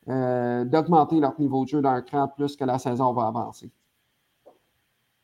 [0.08, 3.72] euh, d'augmenter leur niveau de jeu d'un cran plus que la saison va avancer.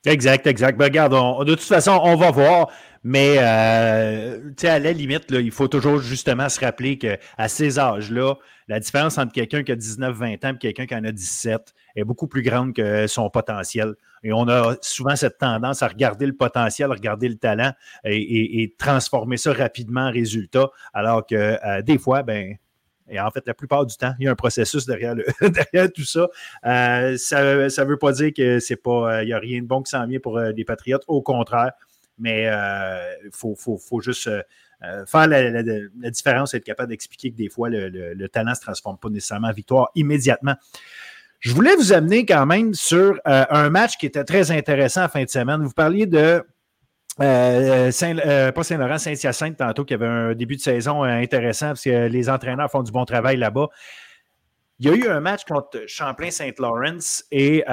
[0.06, 0.78] Exact, exact.
[0.78, 1.14] Ben, regarde,
[1.46, 2.70] de toute façon, on va voir.
[3.06, 8.36] Mais euh, à la limite, il faut toujours justement se rappeler qu'à ces âges-là,
[8.70, 12.06] la différence entre quelqu'un qui a 19-20 ans et quelqu'un qui en a 17 est
[12.06, 13.96] beaucoup plus grande que son potentiel.
[14.24, 17.74] Et on a souvent cette tendance à regarder le potentiel, à regarder le talent
[18.06, 22.56] et, transformer ça rapidement en résultat, alors que euh, des fois, ben,
[23.14, 25.16] et en fait, la plupart du temps, il y a un processus derrière,
[25.96, 26.28] tout ça.
[26.66, 29.68] Euh, ça ne veut pas dire que c'est pas, euh, il n'y a rien de
[29.68, 31.04] bon qui s'en vient pour les Patriotes.
[31.08, 31.72] Au contraire,
[32.18, 34.30] mais il faut, faut, juste
[35.06, 35.64] faire la,
[36.10, 39.50] différence et être capable d'expliquer que des fois, le, talent ne se transforme pas nécessairement
[39.50, 40.56] en victoire immédiatement.
[41.44, 45.10] Je voulais vous amener quand même sur euh, un match qui était très intéressant en
[45.10, 45.62] fin de semaine.
[45.62, 46.42] Vous parliez de
[47.22, 51.84] euh, Saint, euh, pas Saint-Laurent, Saint-Hyacinthe tantôt, qui avait un début de saison intéressant parce
[51.84, 53.68] que les entraîneurs font du bon travail là-bas.
[54.80, 57.64] Il y a eu un match contre Champlain-Saint-Laurence et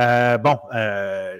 [0.43, 0.59] bon,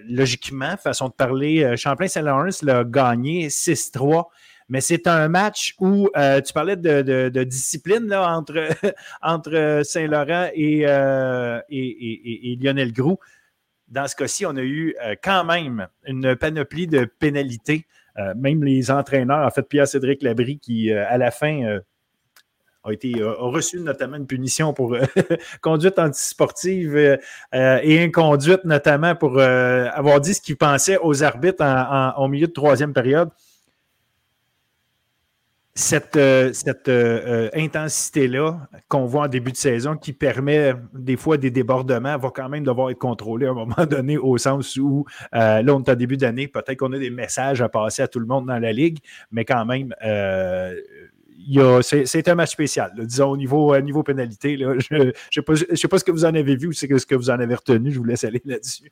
[0.09, 4.25] logiquement, façon de parler, Champlain-Saint-Laurence l'a gagné 6-3
[4.71, 8.69] mais c'est un match où euh, tu parlais de, discipline là, entre,
[9.23, 13.19] entre Saint-Laurent euh, et, et, Lionel Groux.
[13.91, 17.87] Dans ce cas-ci, on a eu euh, quand même une panoplie de pénalités.
[18.37, 21.81] même les entraîneurs, en fait, Pierre-Cédric Labry, qui à la fin
[22.85, 24.95] a, été, reçu notamment une punition pour
[25.63, 27.19] conduite antisportive
[27.55, 31.65] et inconduite, notamment pour avoir dit ce qu'il pensait aux arbitres
[32.19, 33.31] au milieu de troisième période
[35.75, 41.37] cette, euh, euh, euh, intensité-là qu'on voit en début de saison qui permet des fois
[41.37, 45.05] des débordements va quand même devoir être contrôlé à un moment donné au sens où
[45.33, 48.19] là, on est en début d'année, peut-être qu'on a des messages à passer à tout
[48.19, 48.99] le monde dans la ligue,
[49.31, 49.95] mais quand même,
[51.83, 52.93] c'est un match spécial.
[52.97, 54.59] disons au niveau, pénalité.
[54.91, 55.13] je ne
[55.77, 57.93] sais, pas ce que vous en avez vu ou ce que vous en avez retenu.
[57.93, 58.91] Je vous laisse aller là-dessus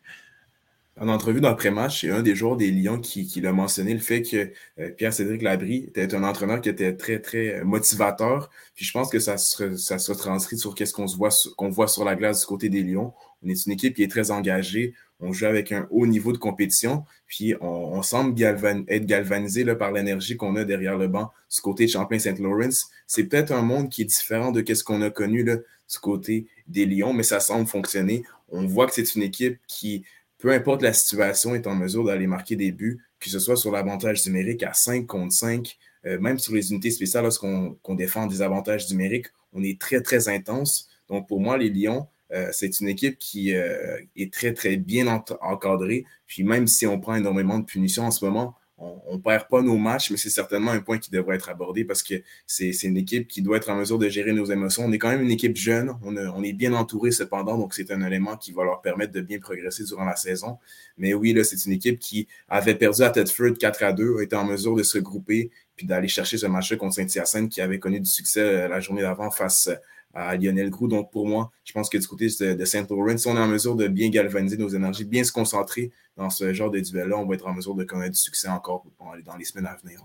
[1.01, 4.23] en entrevue d'après-match, c'est un des joueurs des Lions qui, qui l'a mentionné, le fait
[4.23, 8.51] que euh, Pierre-Cédric Labry était un entraîneur qui était très, très euh, motivateur.
[8.75, 11.89] Puis je pense que ça se, ça se transcrit sur qu'est-ce qu'on voit, qu'on voit
[11.89, 13.13] sur la glace du côté des Lions.
[13.43, 14.95] On est une équipe qui est très engagée.
[15.21, 17.05] On joue avec un haut niveau de compétition.
[17.27, 21.87] Puis on, semble être galvanisé là, par l'énergie qu'on a derrière le banc du côté
[21.87, 22.89] de Champlain-Saint-Lawrence.
[23.07, 26.47] C'est peut-être un monde qui est différent de ce qu'on a connu là, du côté
[26.67, 28.23] des Lions, mais ça semble fonctionner.
[28.51, 30.05] On voit que c'est une équipe qui
[30.39, 33.73] peu importe la situation, est en mesure d'aller marquer des buts, que ce soit sur
[33.73, 35.77] l'avantage numérique à 5 contre 5,
[36.07, 40.29] euh, même sur les unités spéciales, lorsqu'on défend des avantages numériques, on est très, très
[40.29, 40.89] intense.
[41.09, 45.07] Donc, pour moi, les Lions, euh, c'est une équipe qui euh, est très, très bien
[45.41, 46.05] encadrée.
[46.27, 49.61] Puis même si on prend énormément de punitions en ce moment, on ne perd pas
[49.61, 52.15] nos matchs, mais c'est certainement un point qui devrait être abordé parce que
[52.47, 54.85] c'est une équipe qui doit être en mesure de gérer nos émotions.
[54.85, 58.01] On est quand même une équipe jeune, on, est bien entouré cependant, donc c'est un
[58.07, 60.59] élément qui va leur permettre de bien progresser durant la saison.
[60.97, 64.37] Mais oui, là, c'est une équipe qui avait perdu à Tedford 4 à 2, a
[64.37, 68.01] en mesure de se regrouper puis d'aller chercher ce match-là contre Saint-Hyacinthe qui avait connu
[68.01, 69.71] du succès euh, la journée d'avant face
[70.15, 70.89] Lionel Grou.
[70.89, 73.47] Donc, pour moi, je pense que du côté de, Saint Laurent, si on est en
[73.47, 77.27] mesure de bien galvaniser nos énergies, bien se concentrer dans ce genre de duel-là, on
[77.27, 78.85] va être en mesure de connaître du succès encore
[79.25, 80.05] dans les semaines à venir.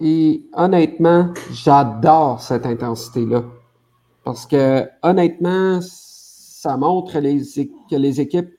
[0.00, 3.44] Et honnêtement, j'adore cette intensité-là.
[4.24, 8.50] Parce que honnêtement, ça montre que les équipes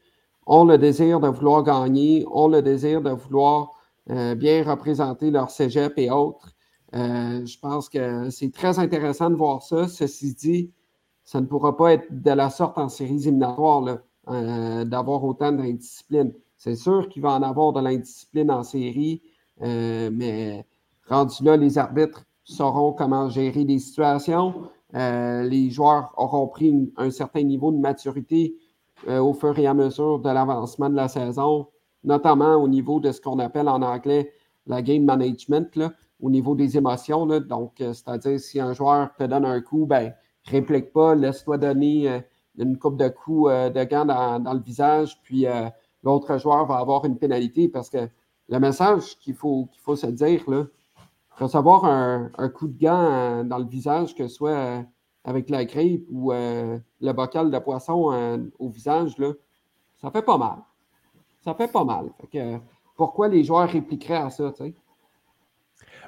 [0.47, 3.71] ont le désir de vouloir gagner, ont le désir de vouloir
[4.09, 6.53] euh, bien représenter leur cégep et autres.
[6.95, 9.87] Euh, je pense que c'est très intéressant de voir ça.
[9.87, 10.71] Ceci dit,
[11.23, 16.33] ça ne pourra pas être de la sorte en séries éliminatoires euh, d'avoir autant d'indiscipline.
[16.57, 19.21] C'est sûr qu'il va en avoir de l'indiscipline en série,
[19.61, 20.65] euh, mais
[21.07, 24.69] rendu là, les arbitres sauront comment gérer des situations.
[24.93, 28.55] les joueurs auront pris un certain niveau de maturité
[29.07, 31.67] au fur et à mesure de l'avancement de la saison,
[32.05, 34.31] notamment au niveau de ce qu'on appelle en anglais
[34.65, 37.25] la game management, là, au niveau des émotions.
[37.25, 40.13] Donc, c'est-à-dire, si un joueur te donne un coup, ben,
[40.45, 42.23] réplique pas, laisse-toi donner
[42.57, 45.45] une coupe de coups de gants dans, le visage, puis
[46.03, 48.09] l'autre joueur va avoir une pénalité parce que
[48.49, 50.65] le message qu'il faut, qu'il faut se dire, là,
[51.37, 54.81] recevoir un, coup de gant euh, dans le visage, que ce soit euh,
[55.23, 59.33] avec la grippe ou euh, le bocal de poisson au visage, là,
[59.97, 60.57] ça fait pas mal.
[61.43, 62.09] Ça fait pas mal.
[62.95, 64.51] pourquoi les joueurs répliqueraient à ça?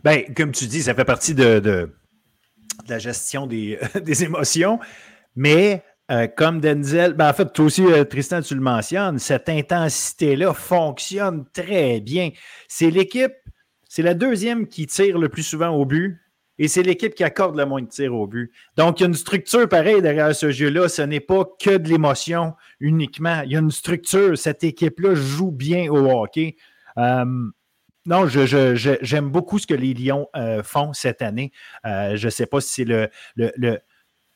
[0.03, 1.91] Ben, comme tu dis, ça fait partie de,
[2.87, 4.79] la gestion des, des émotions,
[5.35, 9.47] mais euh, comme Denzel, ben en fait, toi aussi, euh, Tristan, tu le mentionnes, cette
[9.47, 12.31] intensité-là fonctionne très bien.
[12.67, 13.33] C'est l'équipe,
[13.87, 16.19] c'est la deuxième qui tire le plus souvent au but
[16.59, 18.51] et c'est l'équipe qui accorde le moins de tirs au but.
[18.75, 20.89] Donc, il y a une structure pareille derrière ce jeu-là.
[20.89, 23.41] Ce n'est pas que de l'émotion uniquement.
[23.45, 24.37] Il y a une structure.
[24.37, 26.57] Cette équipe-là joue bien au hockey.
[26.97, 27.23] Euh,
[28.09, 30.27] non, j'aime beaucoup ce que les Lions
[30.63, 31.51] font cette année.
[31.85, 33.79] je ne sais pas si c'est le, le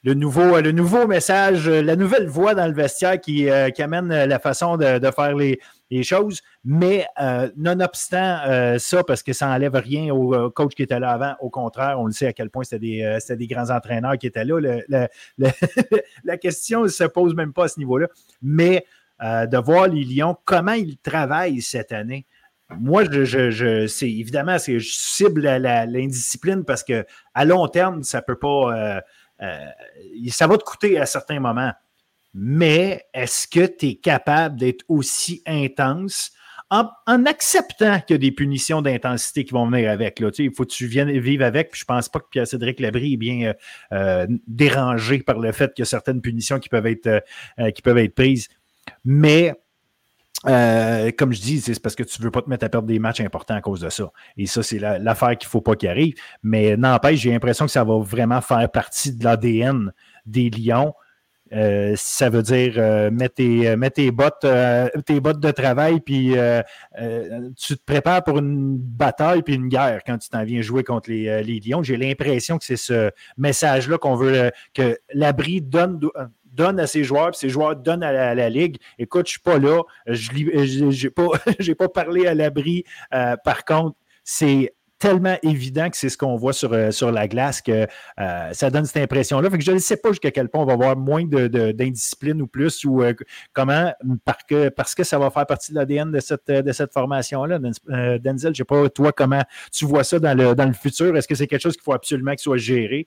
[0.04, 4.40] le nouveau, le nouveau message, la nouvelle voix dans le vestiaire qui, euh, amène la
[4.40, 5.60] façon de, faire les,
[6.04, 6.42] choses.
[6.66, 11.12] Mais euh, nonobstant euh, ça, parce que ça n'enlève rien au coach qui était là
[11.12, 14.28] avant, au contraire, on le sait à quel point c'était des, des, grands entraîneurs qui
[14.28, 14.60] étaient là.
[16.24, 18.08] la question ne se pose même pas à ce niveau-là.
[18.42, 18.86] Mais
[19.22, 22.26] de voir les Lions, comment ils travaillent cette année.
[22.70, 28.40] Moi, je, je, c'est évidemment, je cible l'indiscipline parce que à long terme, ça peut
[28.40, 29.02] pas
[29.44, 31.74] euh, ça va te coûter à certains moments.
[32.34, 36.32] Mais est-ce que tu es capable d'être aussi intense
[36.70, 36.88] en,
[37.26, 40.20] acceptant qu'il y a des punitions d'intensité qui vont venir avec?
[40.20, 40.32] Là?
[40.40, 41.72] il faut que tu viennes vivre avec.
[41.72, 43.54] Puis je pense pas que Pierre-Cédric Labrie est bien euh,
[43.92, 47.24] euh, dérangé par le fait qu'il y a certaines punitions qui peuvent être,
[47.76, 48.48] qui peuvent être prises.
[49.06, 49.54] Mais
[50.48, 52.88] euh, comme je dis, c'est parce que tu ne veux pas te mettre à perdre
[52.88, 54.12] des matchs importants à cause de ça.
[54.38, 56.16] Et ça, c'est l'affaire qu'il ne faut pas qu'il arrive.
[56.42, 59.94] Mais n'empêche, j'ai l'impression que ça va vraiment faire partie de l'ADN
[60.26, 60.94] des Lions.
[61.54, 64.46] Euh, ça veut dire euh, mettre, tes, bottes,
[65.06, 66.34] tes bottes de travail, puis
[67.56, 71.10] tu te prépares pour une bataille puis une guerre quand tu t'en viens jouer contre
[71.10, 71.84] les, les Lions.
[71.84, 76.00] J'ai l'impression que c'est ce message-là qu'on veut que l'abri donne
[76.54, 78.78] donne à ses joueurs, puis ses joueurs donnent à la, Ligue.
[79.00, 81.30] Écoute, je suis pas là, je n'ai pas,
[81.78, 82.84] pas parlé à l'abri.
[83.14, 84.74] Euh, par contre, c'est
[85.04, 87.88] tellement évident que c'est ce qu'on voit sur, euh, sur la glace que
[88.22, 89.50] euh, ça donne cette impression-là.
[89.60, 93.04] je ne sais pas jusqu'à quel point on va avoir moins d'indiscipline ou plus, ou
[93.04, 93.14] euh,
[93.52, 93.92] comment,
[94.24, 97.60] parce que, parce que ça va faire partie de l'ADN de cette, de cette formation-là.
[97.60, 99.44] Denzel, je ne sais pas, toi, comment
[99.74, 101.18] tu vois ça dans le, dans le futur?
[101.18, 103.06] Est-ce que c'est quelque chose qu'il faut absolument qu'il soit géré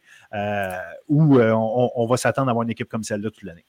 [1.09, 3.65] ou on, va s'attendre à avoir une équipe comme celle-là toute l'année?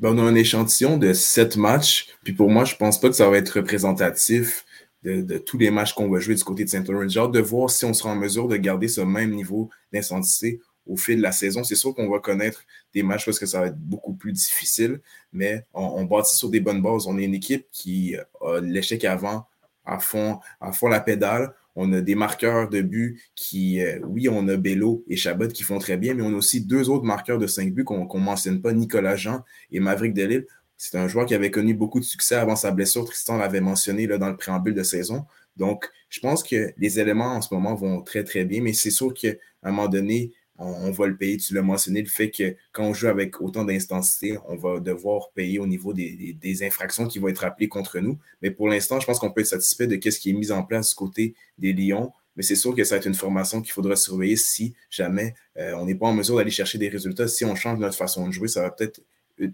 [0.00, 3.14] Ben, on a un échantillon de sept matchs, puis pour moi, je pense pas que
[3.14, 4.66] ça va être représentatif
[5.02, 7.08] de, tous les matchs qu'on va jouer du côté de Saint Laurent.
[7.08, 10.60] J'ai hâte de voir si on sera en mesure de garder ce même niveau d'intensité
[10.86, 11.62] au fil de la saison.
[11.62, 15.00] C'est sûr qu'on va connaître des matchs parce que ça va être beaucoup plus difficile,
[15.32, 17.06] mais on, bâtit sur des bonnes bases.
[17.06, 19.46] On est une équipe qui a l'échec avant
[19.84, 21.54] à fond, à fond la pédale.
[21.74, 25.62] On a des marqueurs de but qui, euh, oui, on a Bello et Chabot qui
[25.62, 28.20] font très bien, mais on a aussi deux autres marqueurs de cinq buts qu'on ne
[28.20, 30.44] mentionne pas, Nicolas Jean et Maverick Delille.
[30.78, 33.04] C'est un joueur qui avait connu beaucoup de succès avant sa blessure.
[33.04, 35.26] Tristan l'avait mentionné dans le préambule de saison.
[35.56, 38.92] Donc, je pense que les éléments en ce moment vont très, très bien, mais c'est
[38.92, 39.32] sûr qu'à
[39.64, 41.36] un moment donné, on, va le payer.
[41.36, 45.30] Tu l'as mentionné, le fait que quand on joue avec autant d'intensité, on va devoir
[45.32, 48.18] payer au niveau des, infractions qui vont être appelées contre nous.
[48.40, 50.62] Mais pour l'instant, je pense qu'on peut être satisfait de ce qui est mis en
[50.62, 52.12] place du côté des Lions.
[52.36, 55.74] Mais c'est sûr que ça va être une formation qu'il faudra surveiller si jamais euh,
[55.74, 57.26] on n'est pas en mesure d'aller chercher des résultats.
[57.26, 59.00] Si on change notre façon de jouer, ça va peut-être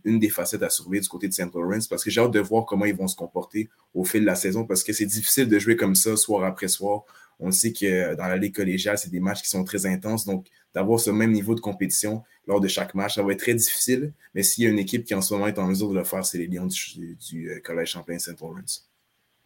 [0.05, 1.53] une des facettes à surveiller du côté de St.
[1.55, 4.27] Lawrence parce que j'ai hâte de voir comment ils vont se comporter au fil de
[4.27, 7.05] la saison parce que c'est difficile de jouer comme ça soir après soir.
[7.41, 10.25] On sait que dans la Ligue collégiale, c'est des matchs qui sont très intenses.
[10.25, 13.55] Donc, d'avoir ce même niveau de compétition lors de chaque match, ça va être très
[13.55, 14.13] difficile.
[14.35, 16.05] Mais s'il y a une équipe qui en ce moment est en mesure de le
[16.05, 18.41] faire, c'est les Lions du, euh, Collège Champlain St.
[18.41, 18.89] Lawrence.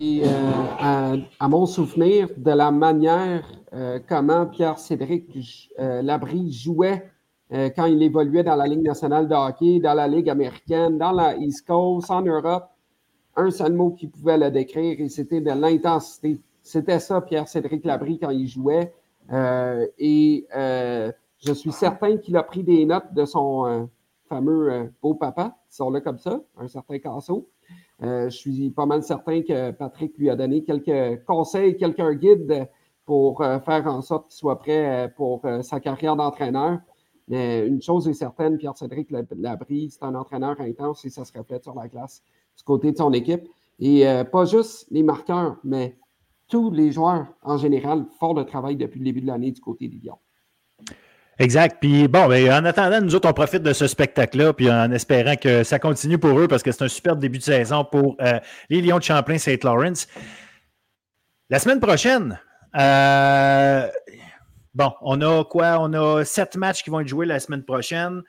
[0.00, 7.10] Et euh, à, mon souvenir de la manière euh, comment Pierre-Cédric Labrie jouait
[7.52, 11.12] euh, quand il évoluait dans la Ligue nationale de hockey, dans la Ligue américaine, dans
[11.12, 12.68] la East Coast, en Europe.
[13.36, 16.40] Un seul mot qui pouvait le décrire et c'était de l'intensité.
[16.62, 18.92] C'était ça, Pierre-Cédric Labrie, quand il jouait.
[19.32, 23.88] Euh, et euh, je suis certain qu'il a pris des notes de son
[24.28, 27.48] fameux beau papa, qui sont là comme ça, un certain Casso.
[28.00, 32.68] je suis pas mal certain que Patrick lui a donné quelques conseils, quelques guides
[33.06, 36.80] pour faire en sorte qu'il soit prêt pour sa carrière d'entraîneur.
[37.28, 41.62] Mais une chose est certaine, Pierre-Cédric Labrie, c'est un entraîneur intense et ça se reflète
[41.62, 42.22] sur la glace
[42.56, 43.42] du côté de son équipe.
[43.80, 45.96] Et pas juste les marqueurs, mais
[46.48, 49.88] tous les joueurs en général font le travail depuis le début de l'année du côté
[49.88, 50.18] des Lions.
[51.38, 51.76] Exact.
[51.80, 55.36] Puis bon, ben, en attendant, nous autres, on profite de ce spectacle-là, puis en espérant
[55.36, 58.40] que ça continue pour eux, parce que c'est un super début de saison pour euh,
[58.70, 60.08] les Lions de Champlain-Saint Lawrence.
[61.48, 62.40] La semaine prochaine,
[62.76, 63.86] euh,
[64.78, 65.78] bon, on a quoi?
[65.80, 68.22] On a sept matchs qui vont être joués la semaine prochaine.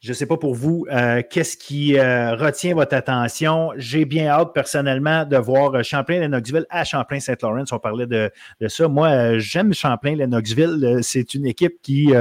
[0.00, 3.72] Je ne sais pas pour vous, euh, qu'est-ce qui euh, retient votre attention?
[3.76, 7.64] J'ai bien hâte personnellement de voir euh, Champlain-Lennoxville à Champlain-Saint-Laurent.
[7.72, 8.30] On parlait de,
[8.68, 8.86] ça.
[8.86, 11.00] Moi, j'aime Champlain-Lennoxville.
[11.02, 12.12] C'est une équipe qui,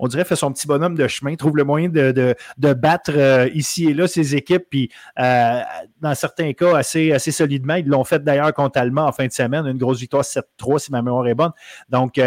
[0.00, 2.34] on dirait, fait son petit bonhomme de chemin, trouve le moyen de,
[2.72, 4.64] battre ici et là ses équipes.
[4.70, 7.74] Puis, dans certains cas, assez, assez solidement.
[7.74, 9.66] Ils l'ont fait d'ailleurs contre Allemand en fin de semaine.
[9.66, 11.52] Une grosse victoire 7-3, si ma mémoire est bonne.
[11.90, 12.18] Donc,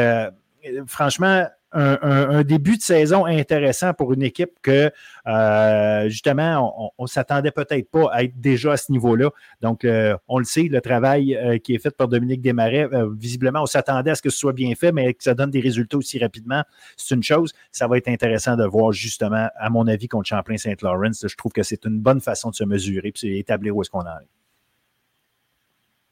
[0.88, 4.92] franchement, un, début de saison intéressant pour une équipe que,
[5.28, 9.30] euh, justement, on ne s'attendait peut-être pas à être déjà à ce niveau-là.
[9.62, 13.64] Donc, euh, on le sait, le travail euh, qui est fait par Dominique Desmarais, visiblement,
[13.64, 15.98] on s'attendait à ce que ce soit bien fait, mais que ça donne des résultats
[15.98, 16.64] aussi rapidement,
[16.98, 17.54] c'est une chose.
[17.72, 21.12] Ça va être intéressant de voir, justement, à mon avis, contre Champlain-Saint-Laurent.
[21.14, 24.02] Je trouve que c'est une bonne façon de se mesurer et établir où est-ce qu'on
[24.02, 24.43] en est.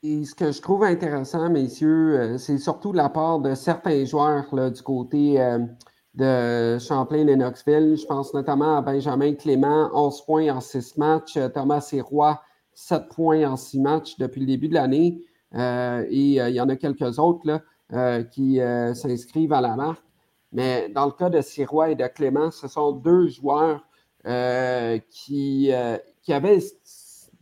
[0.04, 4.48] Et ce que je trouve intéressant, messieurs, euh, c'est surtout la part de certains joueurs
[4.56, 5.60] là, du côté euh,
[6.16, 7.98] de Champlain et Knoxville.
[7.98, 11.38] Je pense notamment à Benjamin Clément, 11 points en 6 matchs.
[11.38, 12.42] Euh, Thomas Sirois,
[12.74, 15.22] 7 points en 6 matchs depuis le début de l'année.
[15.54, 18.60] et il y en a quelques autres là, qui
[18.96, 20.04] s'inscrivent à la marque.
[20.52, 23.86] Mais dans le cas de Sirois et de Clément, ce sont deux joueurs
[25.10, 25.72] qui,
[26.24, 26.60] qui avaient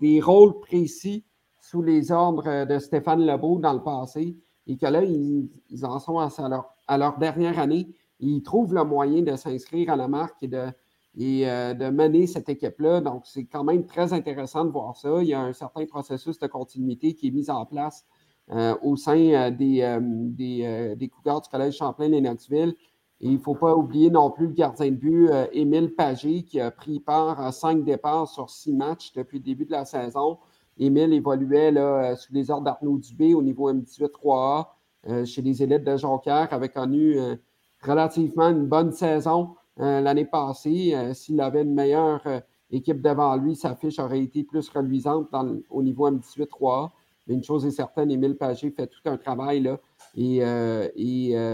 [0.02, 1.24] des rôles précis
[1.70, 5.50] sous les ordres de Stéphane Lebeau dans le passé et que là, ils,
[5.84, 7.88] en sont à leur, dernière année.
[8.20, 13.02] Ils trouvent le moyen de s'inscrire à la marque et euh, de mener cette équipe-là.
[13.02, 15.22] Donc, c'est quand même très intéressant de voir ça.
[15.22, 18.04] Il y a un certain processus de continuité qui est mis en place
[18.50, 22.76] euh, au sein euh, des, Cougars du Collège Champlain et Knoxville.
[23.22, 26.60] Et il ne faut pas oublier non plus le gardien de but, Émile Pagé, qui
[26.60, 30.40] a pris part à cinq départs sur six matchs depuis le début de la saison.
[30.80, 34.68] Émile évoluait euh, sous les ordres d'Arnaud Dubé au niveau M18-3A
[35.10, 37.36] euh, chez les élites de Jonquière, avait connu euh,
[37.82, 40.94] relativement une bonne saison l'année passée.
[41.14, 42.22] S'il avait une meilleure
[42.70, 45.30] équipe devant lui, sa fiche aurait été plus reluisante
[45.70, 46.90] au niveau M18-3A.
[47.26, 49.80] Mais une chose est certaine, Émile Pagé fait tout un travail là.
[50.18, 50.42] Et,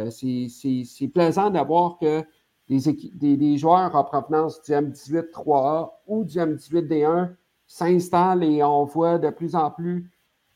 [0.09, 2.23] c'est plaisant d'avoir que
[2.67, 7.29] des, des, joueurs en provenance du M18-3A ou du M18-D1
[7.67, 10.09] s'installe et on voit de plus en plus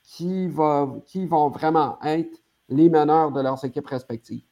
[0.04, 4.44] qui, va, qui vont vraiment être les meneurs de leurs équipes respectives.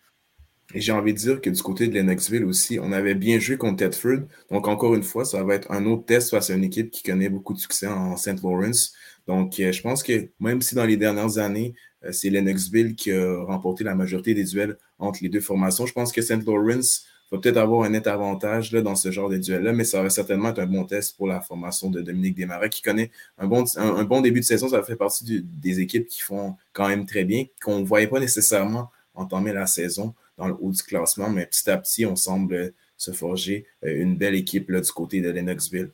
[0.73, 3.57] Et j'ai envie de dire que du côté de Lennoxville aussi, on avait bien joué
[3.57, 4.27] contre Tedford.
[4.51, 7.03] Donc, encore une fois, ça va être un autre test face à une équipe qui
[7.03, 8.43] connaît beaucoup de succès en St.
[8.43, 8.93] Lawrence.
[9.27, 13.11] Donc, euh, je pense que même si dans les dernières années, euh, c'est Lennoxville qui
[13.13, 16.45] a remporté la majorité des duels entre les deux formations, je pense que St.
[16.45, 20.01] Lawrence va peut-être avoir un net avantage là, dans ce genre de duel-là, mais ça
[20.01, 23.47] va certainement être un bon test pour la formation de Dominique Desmarais, qui connaît un
[23.47, 24.69] bon, un, bon début de saison.
[24.69, 28.19] Ça fait partie des équipes qui font quand même très bien, qu'on ne voyait pas
[28.19, 32.73] nécessairement entamer la saison dans le haut du classement, mais petit à petit, on semble
[32.97, 35.91] se forger euh, une belle équipe là, du côté de Lennoxville.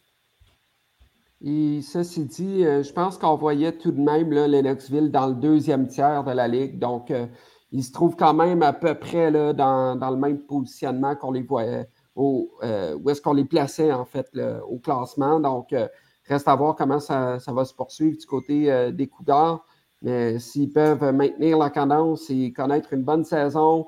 [1.45, 5.35] Et ceci dit, euh, je pense qu'on voyait tout de même là, Lennoxville dans le
[5.35, 6.79] deuxième tiers de la Ligue.
[6.79, 7.27] Donc, euh,
[7.73, 11.41] ils se trouvent quand même à peu près là, dans, le même positionnement qu'on les
[11.41, 14.29] voyait, au, euh, où est-ce qu'on les plaçait en fait
[14.69, 15.39] au classement.
[15.39, 15.87] Donc, euh,
[16.27, 19.65] reste à voir comment ça, va se poursuivre du côté euh, des d'or.
[20.03, 23.87] Mais s'ils peuvent maintenir la cadence et connaître une bonne saison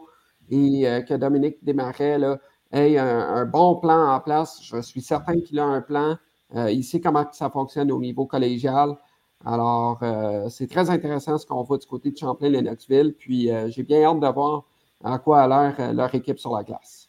[0.49, 2.39] et que Dominique Desmarais là,
[2.71, 6.15] ait un, bon plan en place, je suis certain qu'il a un plan.
[6.53, 8.95] il sait comment ça fonctionne au niveau collégial.
[9.45, 13.13] Alors, euh, c'est très intéressant ce qu'on voit du côté de Champlain-Lennoxville.
[13.17, 14.63] Puis, euh, j'ai bien hâte de voir
[15.03, 17.07] à quoi a l'air euh, leur équipe sur la glace.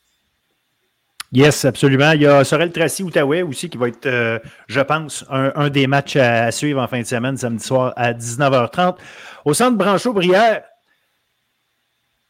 [1.32, 2.12] Yes, absolument.
[2.12, 6.16] Il y a Sorel Tracy Outaouais aussi qui va être, je pense, un, des matchs
[6.16, 8.97] à, suivre en fin de semaine, samedi soir à 19h30.
[9.45, 10.62] Au centre Branchot-Brière,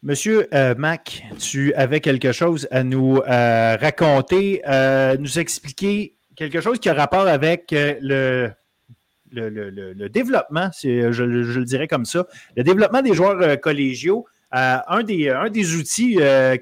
[0.02, 0.48] Monsieur
[0.78, 4.62] Mac, tu avais quelque chose à nous raconter,
[5.18, 8.50] nous expliquer quelque chose qui a rapport avec le
[9.33, 14.79] le, développement, je, je, le dirais comme ça, le développement des joueurs euh, collégiaux, euh,
[14.87, 16.57] un, des, outils euh,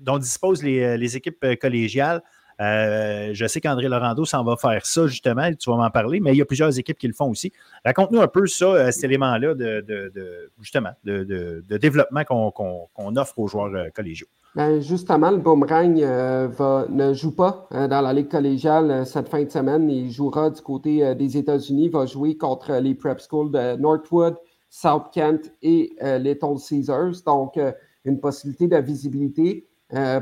[0.00, 2.22] dont disposent les, équipes collégiales
[2.60, 6.32] Euh, je sais qu'André Laurando s'en va faire ça, justement, tu vas m'en parler, mais
[6.32, 7.52] il y a plusieurs équipes qui le font aussi.
[7.84, 13.74] Raconte-nous un peu ça, euh, cet élément-là de, justement, de, développement qu'on offre aux joueurs
[13.74, 14.26] euh, collégiaux.
[14.54, 19.90] Ben justement, le Boomerang ne joue pas dans la Ligue collégiale cette fin de semaine.
[19.90, 24.36] Il jouera du côté des États-Unis, va jouer contre les prep schools de Northwood,
[24.70, 27.24] South Kent et Little Caesars.
[27.26, 27.58] Donc,
[28.04, 29.66] une possibilité de visibilité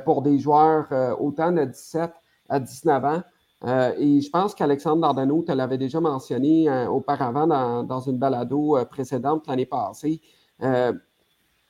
[0.07, 0.87] pour des joueurs
[1.21, 2.11] autant de 17
[2.53, 3.23] à 19 ans.
[3.65, 7.47] Euh, et je pense qu'Alexandre Dardano te l'avait déjà mentionné euh, auparavant
[7.85, 10.21] dans, une balado euh, précédente l'année passée.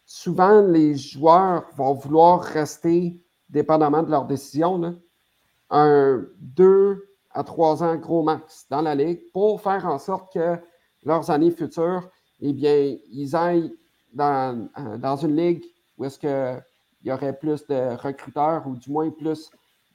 [0.05, 4.97] souvent, les joueurs vont vouloir rester, dépendamment de leur décision,
[5.71, 10.59] un 2 à 3 ans gros max dans la ligue pour faire en sorte que
[11.05, 12.09] leurs années futures,
[12.41, 13.73] eh bien, ils aillent
[14.13, 14.69] dans,
[14.99, 15.65] dans une ligue
[15.97, 16.63] où est-ce qu'il
[17.05, 19.51] y aurait plus de recruteurs ou du moins plus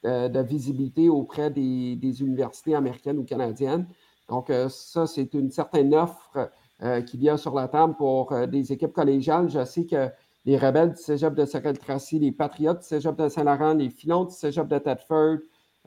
[0.06, 3.88] euh, de visibilité auprès des, universités américaines ou canadiennes.
[4.30, 6.52] Donc, euh, ça, c'est une certaine offre
[6.84, 9.50] euh, qui vient sur la table pour des équipes collégiales.
[9.50, 10.10] Je sais que
[10.46, 14.26] les Rebelles du Cégep de Sorel Tracy, les Patriotes du Cégep de Saint-Laurent, les Filons
[14.26, 15.38] du Cégep de Tedford,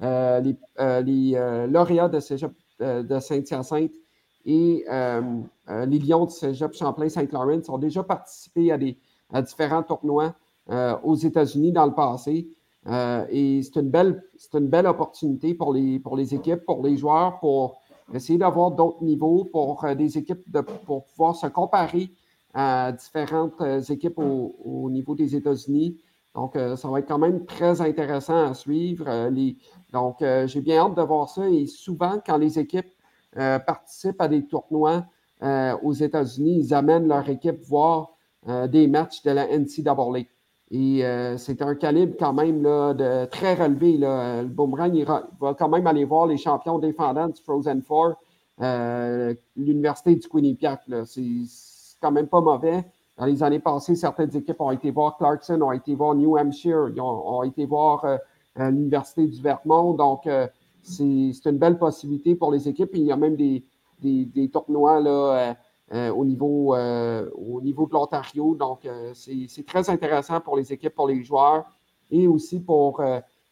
[0.01, 3.93] les, lauréats de Cégep de Saint-Hyacinthe
[4.45, 8.99] et les Lions du Cégep Champlain-Saint-Laurent ont déjà participé à, des,
[9.33, 10.35] à différents tournois
[11.05, 12.49] aux États-Unis dans le passé.
[12.87, 14.23] Euh, et c'est une, belle,
[14.55, 17.81] une belle opportunité pour les, pour les équipes, pour les joueurs, pour
[18.13, 22.11] essayer d'avoir d'autres niveaux, pour euh, des équipes de, pour pouvoir se comparer
[22.55, 25.99] à différentes euh, équipes au, niveau des États-Unis.
[26.35, 29.05] Donc, ça va être quand même très intéressant à suivre.
[29.93, 31.49] Donc, j'ai bien hâte de voir ça.
[31.49, 32.87] Et souvent, quand les équipes
[33.33, 35.07] participent à des tournois
[35.83, 38.13] aux États-Unis, ils amènent leur équipe voir
[38.47, 40.27] des matchs de la NCAA.
[40.71, 43.97] Et euh, c'est un calibre quand même là, de très relevé.
[43.97, 44.43] Là.
[44.43, 48.15] Le Boomerang il va quand même aller voir les champions défendants du Frozen Four,
[48.61, 50.83] euh, l'Université du Quinnipiac.
[51.07, 51.23] C'est
[52.01, 52.85] quand même pas mauvais.
[53.19, 56.89] Dans les années passées, certaines équipes ont été voir Clarkson, ont été voir New Hampshire,
[56.95, 58.17] ils ont, été voir euh,
[58.57, 59.93] l'Université du Vermont.
[59.95, 60.27] Donc,
[60.83, 62.91] c'est une belle possibilité pour les équipes.
[62.95, 63.65] il y a même des,
[64.01, 65.55] des, des tournois là, euh,
[65.91, 68.55] au, niveau, euh, au niveau de l'Ontario.
[68.55, 71.65] Donc, euh, c'est très intéressant pour les équipes, pour les joueurs
[72.11, 73.03] et aussi pour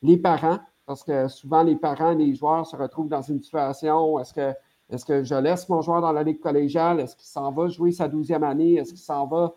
[0.02, 4.18] les parents, parce que souvent les parents et les joueurs se retrouvent dans une situation
[4.18, 4.52] est-ce que,
[4.90, 6.98] est que je laisse mon joueur dans la ligue collégiale?
[6.98, 8.74] Est-ce qu'il s'en va jouer sa douzième année?
[8.74, 9.54] Est-ce qu'il s'en va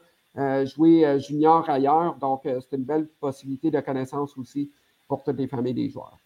[0.65, 2.15] jouer junior ailleurs?
[2.17, 4.69] Donc, c'est une belle possibilité de connaissance aussi
[5.07, 6.19] pour toutes les familles des joueurs.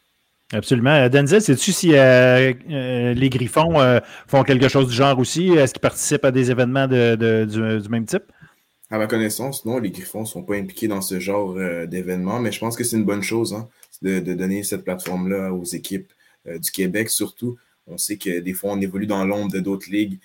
[0.54, 0.92] Absolument.
[0.92, 3.74] Euh, Denzel, sais-tu si euh, euh, les Griffons
[4.28, 5.50] font quelque chose du genre aussi?
[5.50, 8.24] Est-ce qu'ils participent à des événements du, même type?
[8.92, 11.56] À ma connaissance, non, les Griffons ne sont pas impliqués dans ce genre
[11.88, 13.68] d'événements, mais je pense que c'est une bonne chose hein,
[14.04, 16.14] de, donner cette plateforme-là aux équipes
[16.46, 17.58] du Québec, surtout.
[17.88, 20.20] On sait que des fois, on évolue dans l'ombre de d'autres ligues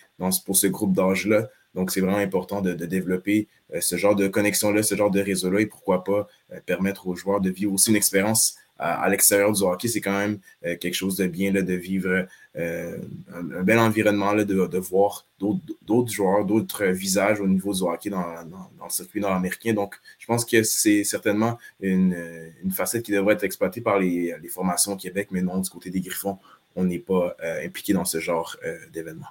[0.44, 1.48] pour ce groupe d'âge-là.
[1.74, 3.48] Donc, c'est vraiment important de, développer
[3.80, 6.28] ce genre de connexion-là, ce genre de réseau-là, et pourquoi pas
[6.66, 10.38] permettre aux joueurs de vivre aussi une expérience à, l'extérieur du hockey, c'est quand même
[10.64, 12.26] euh, quelque chose de bien là, de vivre
[12.56, 12.98] euh,
[13.32, 18.24] un, bel environnement, là, de, voir d'autres joueurs, d'autres visages au niveau du hockey dans,
[18.24, 19.74] le circuit nord-américain.
[19.74, 22.16] Donc, je pense que c'est certainement une,
[22.62, 25.90] une, facette qui devrait être exploitée par les, formations au Québec, mais non, du côté
[25.90, 26.38] des Griffons,
[26.74, 28.56] on n'est pas euh, impliqué dans ce genre
[28.92, 29.26] d'événement.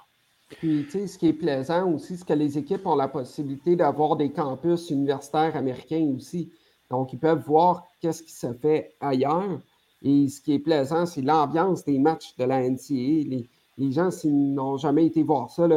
[0.58, 3.76] Puis, tu sais, ce qui est plaisant aussi, c'est que les équipes ont la possibilité
[3.76, 6.50] d'avoir des campus universitaires américains aussi.
[6.90, 9.60] Donc, ils peuvent voir qu'est-ce qui se fait ailleurs.
[10.02, 13.44] Et ce qui est plaisant, c'est l'ambiance des matchs de la NCA.
[13.78, 15.68] Les, gens, s'ils n'ont jamais été voir ça,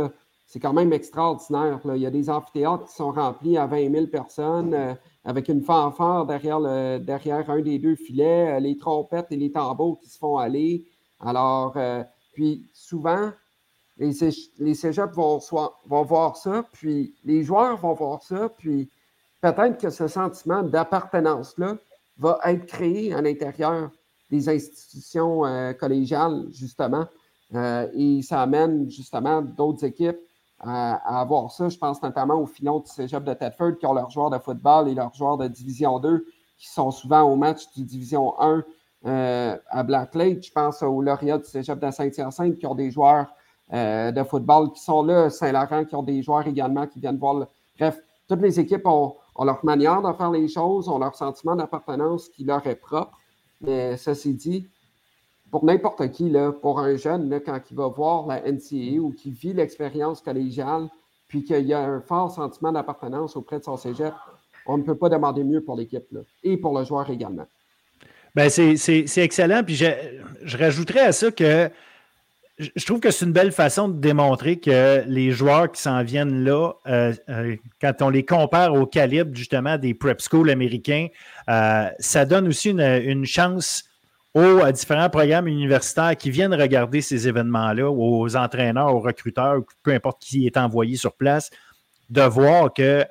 [0.47, 1.79] c'est quand même extraordinaire.
[1.85, 4.93] Il y a des amphithéâtres qui sont remplis à 20 000 personnes euh,
[5.25, 6.59] avec une fanfare derrière,
[6.99, 10.85] derrière un des deux filets, euh, les trompettes et les tambours qui se font aller.
[11.19, 12.03] Alors, euh,
[12.33, 13.31] puis souvent,
[13.97, 14.11] les,
[14.59, 18.89] les cégeps vont voir ça, puis les joueurs vont voir ça, puis
[19.43, 21.75] peut-être que ce sentiment d'appartenance-là
[22.17, 23.91] va être créé à l'intérieur
[24.31, 27.05] des institutions euh, collégiales, justement.
[27.53, 30.17] Euh, et ça amène justement d'autres équipes
[30.59, 31.67] à, avoir ça.
[31.67, 34.87] Je pense notamment aux filons du cégep de Tedford qui ont leurs joueurs de football
[34.87, 36.25] et leurs joueurs de Division 2
[36.57, 38.63] qui sont souvent au match du Division 1
[39.05, 40.47] euh, à Black Lake.
[40.47, 43.27] Je pense aux lauréats du cégep de Saint-Hyacinthe qui ont des joueurs
[43.71, 47.47] de football qui sont là, Saint-Laurent qui ont des joueurs également qui viennent voir.
[47.79, 51.55] Bref, toutes les équipes ont, ont leur manière de faire les choses, ont leur sentiment
[51.55, 53.17] d'appartenance qui leur est propre.
[53.61, 54.67] Mais ceci dit,
[55.51, 59.31] pour n'importe qui, pour un jeune, là, quand il va voir la NCA ou qui
[59.31, 60.89] vit l'expérience collégiale,
[61.27, 64.13] puis qu'il y a un fort sentiment d'appartenance auprès de son cégep,
[64.65, 66.05] on ne peut pas demander mieux pour l'équipe
[66.43, 67.45] et pour le joueur également.
[68.35, 69.63] Ben c'est excellent.
[69.63, 71.69] Puis je rajouterais à ça que
[72.59, 76.43] je trouve que c'est une belle façon de démontrer que les joueurs qui s'en viennent
[76.43, 81.07] là, euh, euh, quand on les compare au calibre justement des prep schools américains,
[81.49, 83.85] euh, ça donne aussi une, chance
[84.35, 90.21] aux différents programmes universitaires qui viennent regarder ces événements-là, aux entraîneurs, aux recruteurs, peu importe
[90.21, 91.49] qui est envoyé sur place,
[92.09, 93.05] de voir que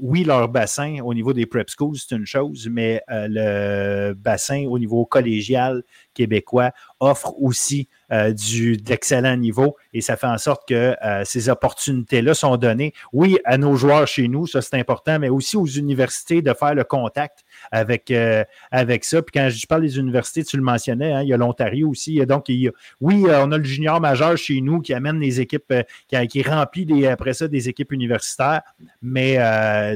[0.00, 4.78] oui, leur bassin au niveau des prep schools, c'est une chose, mais le bassin au
[4.78, 5.82] niveau collégial
[6.14, 11.48] québécois offre aussi euh, du, d'excellent niveau et ça fait en sorte que euh, ces
[11.48, 15.66] opportunités-là sont données, oui, à nos joueurs chez nous, ça c'est important, mais aussi aux
[15.66, 19.22] universités de faire le contact avec, euh, avec ça.
[19.22, 22.24] Puis quand je parle des universités, tu le mentionnais, hein, il y a l'Ontario aussi.
[22.26, 25.74] Donc, il oui, on a le junior majeur chez nous qui amène les équipes,
[26.08, 28.62] qui, qui, remplit des, après ça des équipes universitaires,
[29.02, 29.38] mais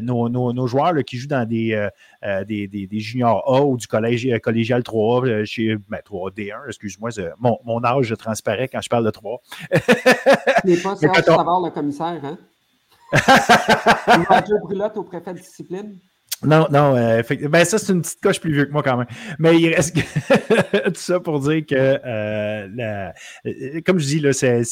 [0.01, 1.89] nos, nos, joueurs qui jouent dans des,
[2.47, 7.83] des, des, juniors A ou du collège collégial 3A, chez, ben, 3D1, excuse-moi, mon, mon
[7.85, 9.41] âge je transparais quand je parle de 3.
[9.71, 12.39] Tu n'es pas Serge Savard, le commissaire, hein?
[14.63, 15.99] Brulotte au préfet de discipline?
[16.43, 19.07] Non, non, euh, ben ça, c'est une petite coche plus vieux que moi quand même.
[19.39, 19.95] Mais il reste
[20.85, 23.11] tout ça pour dire que, euh,
[23.47, 24.63] euh, comme je dis, là, c'est,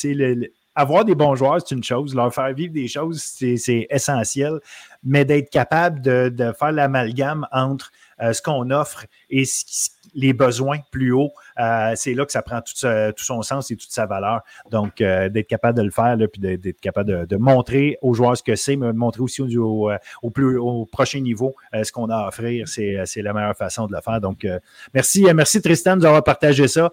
[0.75, 2.15] avoir des bons joueurs, c'est une chose.
[2.15, 4.61] Leur faire vivre des choses, c'est, essentiel.
[5.05, 7.91] Mais d'être capable de, de faire l'amalgame entre
[8.21, 12.61] ce qu'on offre et ce les besoins plus haut, euh, c'est là que ça prend
[12.61, 12.75] tout,
[13.17, 14.43] son sens et toute sa valeur.
[14.71, 18.43] Donc, euh, d'être capable de le faire, puis d'être capable de, montrer aux joueurs ce
[18.43, 19.97] que c'est, mais de montrer aussi au, euh,
[20.33, 24.01] plus, au prochain niveau ce qu'on a à offrir, c'est la meilleure façon de le
[24.01, 24.21] faire.
[24.21, 24.47] Donc,
[24.93, 26.93] merci, merci Tristan de nous avoir partagé ça,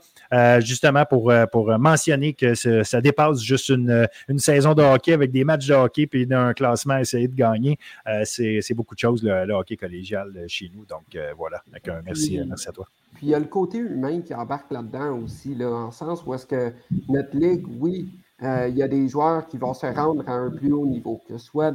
[0.60, 1.32] justement pour,
[1.80, 4.08] mentionner que ça dépasse juste une,
[4.38, 7.78] saison de hockey avec des matchs de hockey puis un classement à essayer de gagner.
[8.24, 10.86] c'est beaucoup de choses, le, hockey collégial chez nous.
[10.86, 11.64] Donc, voilà.
[12.06, 12.88] merci, merci à toi.
[13.16, 16.34] Puis il y a le côté humain qui embarque là-dedans aussi, là, en sens où
[16.34, 16.74] est-ce que
[17.10, 18.10] notre ligue, oui,
[18.44, 21.22] euh, il y a des joueurs qui vont se rendre à un plus haut niveau,
[21.28, 21.72] que ce soit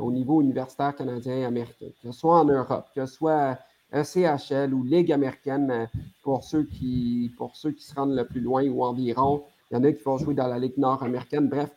[0.00, 3.58] au niveau universitaire canadien et américain, que ce soit en Europe, que ce soit
[3.92, 5.86] ECHL ou Ligue américaine euh,
[6.22, 9.44] pour ceux qui, pour ceux qui se rendent le plus loin ou environ.
[9.70, 11.48] Il y en a qui vont jouer dans la Ligue nord-américaine.
[11.48, 11.70] Bref,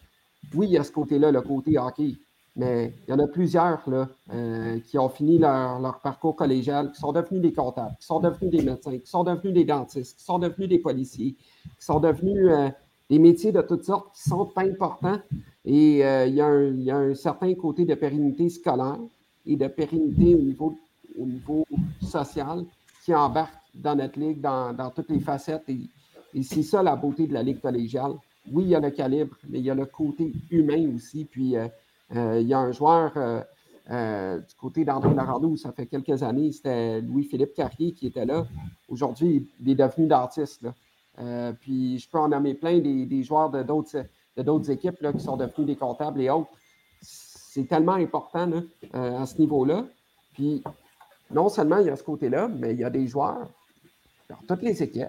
[0.54, 2.16] oui, il y a ce côté-là, le côté hockey.
[2.58, 7.00] Mais il y en a plusieurs là, euh, qui ont fini leur, parcours collégial, qui
[7.00, 10.26] sont devenus des comptables, qui sont devenus des médecins, qui sont devenus des dentistes, qui
[10.26, 11.36] sont devenus des policiers,
[11.80, 12.70] qui sont devenus euh,
[13.12, 15.20] des métiers de toutes sortes qui sont importants.
[15.66, 18.98] Et euh, il, y a un, certain côté de pérennité scolaire
[19.46, 20.80] et de pérennité au niveau,
[21.16, 21.64] au niveau
[22.02, 22.66] social
[23.06, 25.70] qui embarque dans notre ligue, dans, toutes les facettes.
[25.70, 25.82] Et,
[26.34, 28.14] et c'est ça la beauté de la ligue collégiale.
[28.52, 31.26] Oui, il y a le calibre, mais il y a le côté humain aussi.
[31.26, 31.56] Puis
[32.14, 33.42] il y a un joueur euh,
[33.90, 38.46] euh, du côté d'André Larandou, ça fait quelques années, c'était Louis-Philippe Carrier qui était là.
[38.88, 40.66] Aujourd'hui, il est devenu dentiste.
[41.62, 45.76] puis je peux en nommer plein des, joueurs de d'autres équipes qui sont devenus des
[45.76, 46.52] comptables et autres.
[47.02, 48.52] C'est tellement important
[48.94, 49.86] à ce niveau-là.
[50.34, 50.64] Puis
[51.32, 53.50] non seulement il y a ce côté-là, mais il y a des joueurs
[54.30, 55.08] dans toutes les équipes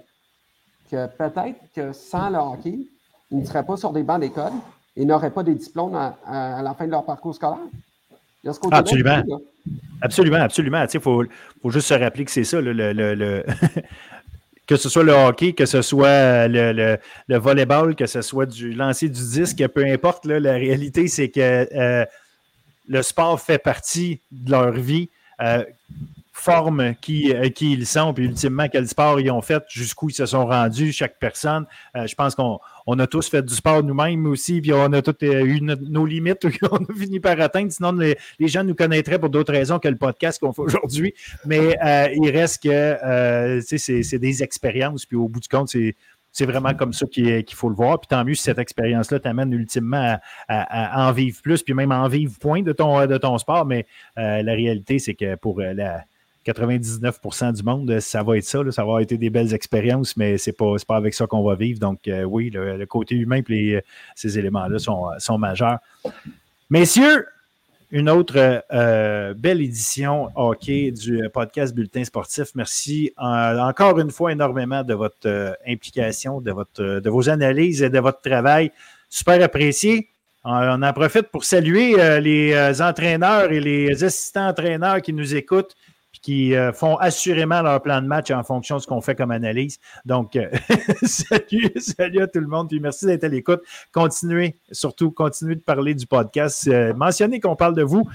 [0.90, 2.88] que peut-être que sans le hockey,
[3.30, 4.52] ils ne seraient pas sur des bancs d'école,
[4.98, 7.58] et n'auraient pas des diplômes à, la fin de leur parcours scolaire.
[8.72, 9.22] absolument.
[10.02, 10.84] absolument, absolument.
[10.92, 11.24] Il faut,
[11.66, 13.44] juste se rappeler que c'est ça, le,
[14.66, 19.08] que ce soit le hockey, que ce soit le, volleyball, que ce soit du lancer
[19.08, 22.04] du disque, peu importe, la réalité, c'est que euh,
[22.88, 25.10] le sport fait partie de leur vie.
[25.40, 25.64] Euh,
[26.38, 30.14] forme qui, euh, qui ils sont, puis ultimement, quel sport ils ont fait, jusqu'où ils
[30.14, 31.66] se sont rendus, chaque personne.
[31.96, 35.02] Euh, je pense qu'on on a tous fait du sport nous-mêmes aussi, puis on a
[35.02, 37.72] tous euh, eu nos limites qu'on a fini par atteindre.
[37.72, 38.16] Sinon, les,
[38.48, 41.12] gens nous connaîtraient pour d'autres raisons que le podcast qu'on fait aujourd'hui.
[41.44, 41.76] Mais
[42.14, 45.96] il reste que c'est des expériences, puis au bout du compte, c'est
[46.30, 47.98] c'est vraiment comme ça qu'il faut le voir.
[47.98, 52.06] Puis tant mieux si cette expérience-là t'amène ultimement à, en vivre plus, puis même en
[52.06, 53.66] vivre point de ton, de ton sport.
[53.66, 53.86] Mais
[54.16, 56.04] la réalité, c'est que pour la,
[56.48, 58.60] 99% du monde, ça va être ça.
[58.70, 61.54] ça va être des belles expériences, mais ce n'est pas, pas avec ça qu'on va
[61.54, 61.78] vivre.
[61.78, 63.82] Donc, euh, oui, le, côté humain et
[64.14, 65.78] ces éléments-là sont, majeurs.
[66.70, 67.26] Messieurs,
[67.90, 72.48] une autre euh, belle édition hockey du podcast Bulletin sportif.
[72.54, 77.90] Merci euh, encore une fois énormément de votre implication, de, votre, de vos analyses et
[77.90, 78.72] de votre travail.
[79.10, 80.08] Super apprécié.
[80.44, 85.74] On en profite pour saluer les entraîneurs et les assistants entraîneurs qui nous écoutent
[86.22, 89.30] qui euh, font assurément leur plan de match en fonction de ce qu'on fait comme
[89.30, 89.78] analyse.
[90.04, 90.48] Donc, euh,
[91.02, 93.62] salut, salut à tout le monde, puis merci d'être à l'écoute.
[93.92, 96.68] Continuez, surtout, continuez de parler du podcast.
[96.68, 98.08] Euh, mentionnez qu'on parle de vous,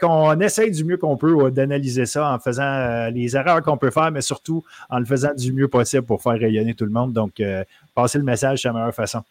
[0.00, 4.10] qu'on essaye du mieux qu'on peut d'analyser ça en faisant les erreurs qu'on peut faire,
[4.10, 7.12] mais surtout en le faisant du mieux possible pour faire rayonner tout le monde.
[7.12, 7.42] Donc,
[7.94, 9.22] passez le message, c'est la meilleure façon.